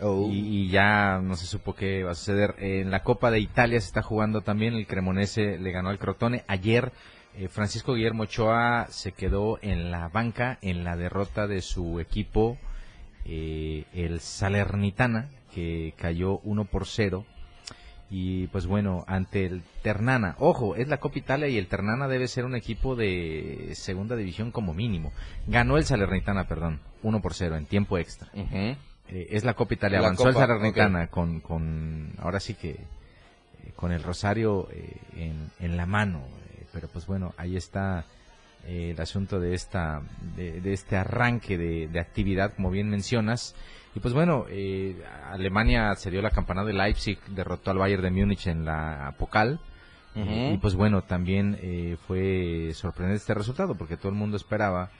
Oh. 0.00 0.28
Y, 0.30 0.64
y, 0.64 0.68
ya 0.68 1.20
no 1.22 1.36
se 1.36 1.46
supo 1.46 1.74
qué 1.74 2.02
va 2.04 2.12
a 2.12 2.14
suceder. 2.14 2.54
En 2.58 2.90
la 2.90 3.02
Copa 3.02 3.30
de 3.30 3.40
Italia 3.40 3.80
se 3.80 3.86
está 3.86 4.02
jugando 4.02 4.42
también. 4.42 4.74
El 4.74 4.86
Cremonese 4.86 5.58
le 5.58 5.70
ganó 5.70 5.88
al 5.88 5.98
Crotone. 5.98 6.44
Ayer 6.48 6.92
eh, 7.38 7.48
Francisco 7.48 7.94
Guillermo 7.94 8.22
Ochoa 8.22 8.86
se 8.88 9.12
quedó 9.12 9.58
en 9.60 9.90
la 9.90 10.08
banca 10.08 10.58
en 10.62 10.84
la 10.84 10.96
derrota 10.96 11.46
de 11.46 11.60
su 11.60 12.00
equipo, 12.00 12.56
eh, 13.26 13.84
el 13.92 14.20
Salernitana, 14.20 15.28
que 15.54 15.92
cayó 15.98 16.38
1 16.44 16.64
por 16.64 16.86
0. 16.86 17.26
Y 18.08 18.46
pues 18.48 18.66
bueno, 18.66 19.04
ante 19.08 19.44
el 19.44 19.62
Ternana, 19.82 20.36
ojo, 20.38 20.76
es 20.76 20.88
la 20.88 20.98
Copa 20.98 21.18
Italia 21.18 21.48
y 21.48 21.58
el 21.58 21.66
Ternana 21.66 22.08
debe 22.08 22.28
ser 22.28 22.44
un 22.44 22.54
equipo 22.54 22.94
de 22.94 23.72
segunda 23.74 24.16
división 24.16 24.50
como 24.52 24.72
mínimo. 24.72 25.12
Ganó 25.46 25.76
el 25.76 25.84
Salernitana, 25.84 26.46
perdón, 26.46 26.80
1 27.02 27.20
por 27.20 27.34
0 27.34 27.56
en 27.56 27.66
tiempo 27.66 27.98
extra. 27.98 28.30
Eh, 28.32 28.76
es 29.08 29.44
la 29.44 29.54
Copa 29.54 29.74
Italia, 29.74 29.98
avanzó 29.98 30.28
el 30.28 30.34
Salernitana 30.34 31.08
con, 31.08 31.40
con, 31.40 32.12
ahora 32.18 32.40
sí 32.40 32.54
que, 32.54 32.78
con 33.74 33.92
el 33.92 34.04
Rosario 34.04 34.68
en, 35.16 35.50
en 35.58 35.76
la 35.76 35.84
mano 35.84 36.22
pero 36.76 36.88
pues 36.88 37.06
bueno, 37.06 37.32
ahí 37.38 37.56
está 37.56 38.04
eh, 38.66 38.90
el 38.90 39.00
asunto 39.00 39.40
de 39.40 39.54
esta 39.54 40.02
de, 40.36 40.60
este 40.74 40.98
arranque 40.98 41.56
de, 41.56 41.98
actividad, 41.98 42.52
como 42.54 42.70
bien 42.70 42.90
mencionas. 42.90 43.56
Y 43.94 44.00
pues 44.00 44.12
bueno, 44.12 44.44
eh, 44.50 45.02
Alemania 45.30 45.94
se 45.94 46.10
dio 46.10 46.20
la 46.20 46.28
campanada 46.28 46.66
de 46.66 46.74
Leipzig, 46.74 47.18
derrotó 47.28 47.70
al 47.70 47.78
Bayern 47.78 48.02
de 48.02 48.10
Múnich 48.10 48.46
en 48.46 48.66
la 48.66 49.08
Apocal. 49.08 49.58
Y 50.14 50.56
pues 50.58 50.74
bueno, 50.74 51.02
también 51.02 51.58
eh, 51.60 51.96
fue 52.06 52.72
sorprendente 52.72 53.20
este 53.20 53.34
resultado 53.34 53.74
porque 53.74 53.98
todo 53.98 54.08
el 54.08 54.14
mundo 54.14 54.38
esperaba 54.38 54.90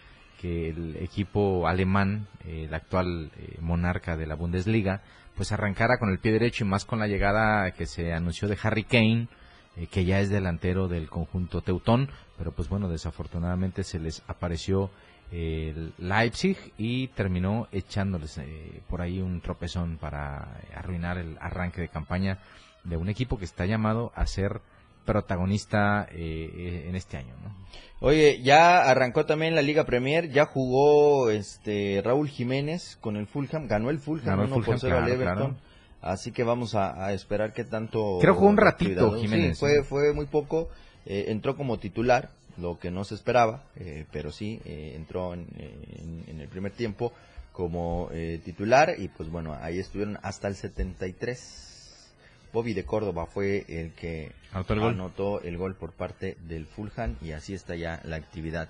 que 0.40 0.68
el 0.68 0.96
equipo 0.96 1.66
alemán, 1.66 2.26
el 2.46 2.72
actual 2.74 3.30
monarca 3.60 4.16
de 4.16 4.26
la 4.26 4.34
Bundesliga, 4.34 5.02
pues 5.34 5.52
arrancara 5.52 5.98
con 5.98 6.10
el 6.10 6.18
pie 6.18 6.32
derecho 6.32 6.64
y 6.64 6.68
más 6.68 6.84
con 6.84 6.98
la 6.98 7.06
llegada 7.06 7.70
que 7.70 7.86
se 7.86 8.12
anunció 8.12 8.46
de 8.46 8.58
Harry 8.62 8.84
Kane, 8.84 9.28
eh, 9.76 9.86
que 9.86 10.04
ya 10.04 10.20
es 10.20 10.30
delantero 10.30 10.88
del 10.88 11.08
conjunto 11.08 11.60
Teutón, 11.60 12.08
pero 12.38 12.52
pues 12.52 12.68
bueno, 12.68 12.88
desafortunadamente 12.88 13.84
se 13.84 13.98
les 13.98 14.22
apareció 14.26 14.90
el 15.32 15.92
Leipzig 15.98 16.56
y 16.78 17.08
terminó 17.08 17.66
echándoles 17.72 18.38
eh, 18.38 18.80
por 18.88 19.00
ahí 19.00 19.20
un 19.20 19.40
tropezón 19.40 19.96
para 19.98 20.60
arruinar 20.74 21.18
el 21.18 21.36
arranque 21.40 21.80
de 21.80 21.88
campaña 21.88 22.38
de 22.84 22.96
un 22.96 23.08
equipo 23.08 23.38
que 23.38 23.44
está 23.44 23.66
llamado 23.66 24.12
a 24.14 24.26
ser 24.26 24.60
protagonista 25.04 26.06
eh, 26.10 26.86
en 26.88 26.94
este 26.96 27.16
año, 27.16 27.34
¿no? 27.42 27.54
Oye, 28.00 28.42
ya 28.42 28.82
arrancó 28.82 29.24
también 29.24 29.54
la 29.54 29.62
Liga 29.62 29.84
Premier, 29.84 30.30
ya 30.30 30.44
jugó 30.44 31.30
este 31.30 32.02
Raúl 32.04 32.28
Jiménez 32.28 32.98
con 33.00 33.16
el 33.16 33.26
Fulham, 33.26 33.68
ganó 33.68 33.88
el 33.88 33.98
Fulham, 33.98 34.26
Ganó 34.26 34.42
el 34.42 34.52
1 34.52 34.54
Fulham, 34.56 34.66
por 34.66 34.80
0 34.80 34.96
al 34.96 35.04
claro, 35.04 35.14
Everton. 35.14 35.36
claro. 35.36 35.65
Así 36.02 36.30
que 36.32 36.44
vamos 36.44 36.74
a, 36.74 37.06
a 37.06 37.12
esperar 37.12 37.52
qué 37.52 37.64
tanto. 37.64 38.18
Creo 38.20 38.34
jugó 38.34 38.48
un 38.48 38.56
ratito. 38.56 39.18
Jiménez, 39.18 39.56
Sí, 39.58 39.60
fue, 39.60 39.82
fue 39.84 40.12
muy 40.12 40.26
poco. 40.26 40.68
eh, 41.06 41.26
entró 41.28 41.56
como 41.56 41.78
titular, 41.78 42.30
lo 42.58 42.78
que 42.78 42.90
no 42.90 43.04
se 43.04 43.14
esperaba, 43.14 43.62
eh, 43.76 44.06
pero 44.12 44.32
sí, 44.32 44.60
eh, 44.64 44.94
entró 44.96 45.34
en, 45.34 45.46
en- 45.58 46.24
en 46.28 46.40
el 46.40 46.48
primer 46.48 46.72
tiempo 46.72 47.12
como 47.52 48.08
eh, 48.12 48.40
titular 48.44 48.94
y 48.98 49.08
pues 49.08 49.30
bueno, 49.30 49.56
ahí 49.60 49.78
estuvieron 49.78 50.18
hasta 50.22 50.48
el 50.48 50.56
73. 50.56 52.12
Bobby 52.52 52.72
de 52.74 52.84
Córdoba 52.84 53.26
fue 53.26 53.64
el 53.68 53.92
que 53.92 54.32
Anotó 54.52 54.74
el 54.74 54.80
gol. 54.80 54.92
anotó 54.94 55.40
el 55.42 55.58
gol 55.58 55.74
por 55.74 55.92
parte 55.92 56.36
del 56.48 56.66
Fulham 56.66 57.16
y 57.22 57.32
así 57.32 57.52
está 57.54 57.76
ya 57.76 58.00
la 58.04 58.16
actividad 58.16 58.68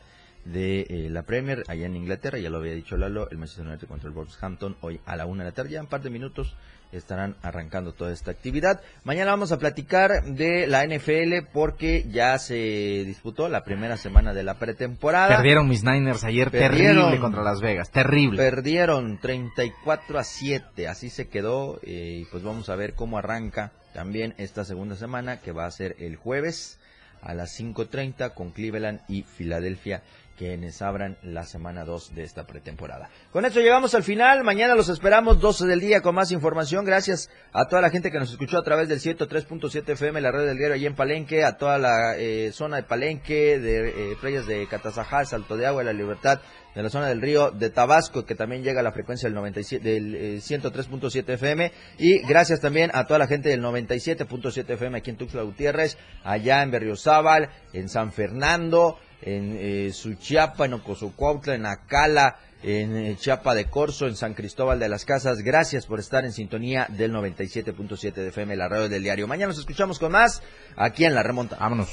de 0.52 0.86
eh, 0.88 1.08
la 1.10 1.22
Premier 1.22 1.64
allá 1.68 1.86
en 1.86 1.96
Inglaterra, 1.96 2.38
ya 2.38 2.50
lo 2.50 2.58
había 2.58 2.74
dicho 2.74 2.96
Lalo, 2.96 3.28
el 3.30 3.38
Manchester 3.38 3.66
United 3.66 3.88
contra 3.88 4.08
el 4.08 4.14
Wolverhampton 4.14 4.76
hoy 4.80 5.00
a 5.04 5.16
la 5.16 5.26
una 5.26 5.44
de 5.44 5.50
la 5.50 5.54
tarde, 5.54 5.70
ya 5.70 5.78
en 5.78 5.84
un 5.84 5.90
par 5.90 6.02
de 6.02 6.10
minutos 6.10 6.56
estarán 6.92 7.36
arrancando 7.42 7.92
toda 7.92 8.12
esta 8.12 8.30
actividad. 8.30 8.80
Mañana 9.04 9.32
vamos 9.32 9.52
a 9.52 9.58
platicar 9.58 10.22
de 10.24 10.66
la 10.66 10.84
NFL 10.86 11.48
porque 11.52 12.06
ya 12.08 12.38
se 12.38 13.04
disputó 13.04 13.48
la 13.48 13.64
primera 13.64 13.96
semana 13.96 14.32
de 14.32 14.44
la 14.44 14.54
pretemporada. 14.54 15.36
Perdieron 15.36 15.68
mis 15.68 15.82
Niners 15.82 16.24
ayer 16.24 16.50
Perdieron. 16.50 16.96
terrible 16.96 17.20
contra 17.20 17.42
Las 17.42 17.60
Vegas, 17.60 17.90
terrible. 17.90 18.38
Perdieron 18.38 19.18
34 19.18 20.18
a 20.18 20.24
7, 20.24 20.88
así 20.88 21.10
se 21.10 21.28
quedó 21.28 21.80
eh, 21.82 22.20
y 22.22 22.24
pues 22.26 22.42
vamos 22.42 22.68
a 22.68 22.76
ver 22.76 22.94
cómo 22.94 23.18
arranca 23.18 23.72
también 23.92 24.34
esta 24.38 24.64
segunda 24.64 24.94
semana 24.94 25.40
que 25.40 25.52
va 25.52 25.66
a 25.66 25.70
ser 25.70 25.96
el 25.98 26.16
jueves 26.16 26.78
a 27.22 27.34
las 27.34 27.58
5.30 27.58 28.34
con 28.34 28.50
Cleveland 28.50 29.00
y 29.08 29.22
Filadelfia 29.22 30.02
quienes 30.36 30.82
abran 30.82 31.16
la 31.22 31.44
semana 31.44 31.84
2 31.84 32.14
de 32.14 32.24
esta 32.24 32.46
pretemporada. 32.46 33.08
Con 33.32 33.44
esto 33.44 33.60
llegamos 33.60 33.94
al 33.94 34.02
final, 34.02 34.44
mañana 34.44 34.74
los 34.74 34.88
esperamos 34.88 35.40
12 35.40 35.66
del 35.66 35.80
día 35.80 36.02
con 36.02 36.14
más 36.14 36.30
información, 36.30 36.84
gracias 36.84 37.30
a 37.52 37.66
toda 37.66 37.82
la 37.82 37.90
gente 37.90 38.10
que 38.10 38.18
nos 38.18 38.30
escuchó 38.30 38.58
a 38.58 38.62
través 38.64 38.88
del 38.88 39.00
103.7 39.00 39.88
FM, 39.90 40.20
la 40.20 40.32
red 40.32 40.46
del 40.46 40.58
diario 40.58 40.74
allí 40.74 40.86
en 40.86 40.94
Palenque, 40.94 41.44
a 41.44 41.56
toda 41.56 41.78
la 41.78 42.16
eh, 42.16 42.50
zona 42.52 42.76
de 42.76 42.82
Palenque, 42.82 43.58
de 43.58 44.12
eh, 44.12 44.16
playas 44.20 44.46
de 44.46 44.66
Catazajá, 44.68 45.24
Salto 45.24 45.56
de 45.56 45.66
Agua, 45.66 45.82
La 45.82 45.92
Libertad, 45.92 46.40
de 46.74 46.82
la 46.82 46.90
zona 46.90 47.08
del 47.08 47.22
río 47.22 47.50
de 47.50 47.70
Tabasco, 47.70 48.26
que 48.26 48.34
también 48.34 48.62
llega 48.62 48.80
a 48.80 48.82
la 48.82 48.92
frecuencia 48.92 49.28
del 49.28 49.34
97, 49.34 49.82
del 49.82 50.14
eh, 50.14 50.36
103.7 50.36 51.26
FM, 51.30 51.72
y 51.98 52.20
gracias 52.26 52.60
también 52.60 52.90
a 52.92 53.06
toda 53.06 53.18
la 53.18 53.26
gente 53.26 53.48
del 53.48 53.62
97.7 53.62 54.70
FM 54.74 54.98
aquí 54.98 55.10
en 55.10 55.16
Tuxtla 55.16 55.42
Gutiérrez, 55.42 55.96
allá 56.22 56.62
en 56.62 56.70
Berriozábal, 56.70 57.48
en 57.72 57.88
San 57.88 58.12
Fernando, 58.12 58.98
en 59.22 59.56
eh, 59.58 59.92
Suchiapa, 59.92 60.66
en 60.66 60.74
Ocosocuautla, 60.74 61.54
en 61.54 61.66
Acala, 61.66 62.36
en 62.62 62.96
eh, 62.96 63.16
Chiapa 63.18 63.54
de 63.54 63.66
Corzo, 63.66 64.06
en 64.06 64.16
San 64.16 64.34
Cristóbal 64.34 64.78
de 64.78 64.88
las 64.88 65.04
Casas. 65.04 65.38
Gracias 65.38 65.86
por 65.86 66.00
estar 66.00 66.24
en 66.24 66.32
sintonía 66.32 66.86
del 66.88 67.12
97.7 67.12 68.12
de 68.12 68.28
FM, 68.28 68.56
la 68.56 68.68
radio 68.68 68.88
del 68.88 69.02
diario. 69.02 69.26
Mañana 69.26 69.48
nos 69.48 69.58
escuchamos 69.58 69.98
con 69.98 70.12
más 70.12 70.42
aquí 70.76 71.04
en 71.04 71.14
La 71.14 71.22
Remonta. 71.22 71.56
Vámonos. 71.56 71.90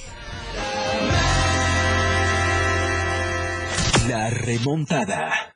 La 4.08 4.30
remontada. 4.30 5.56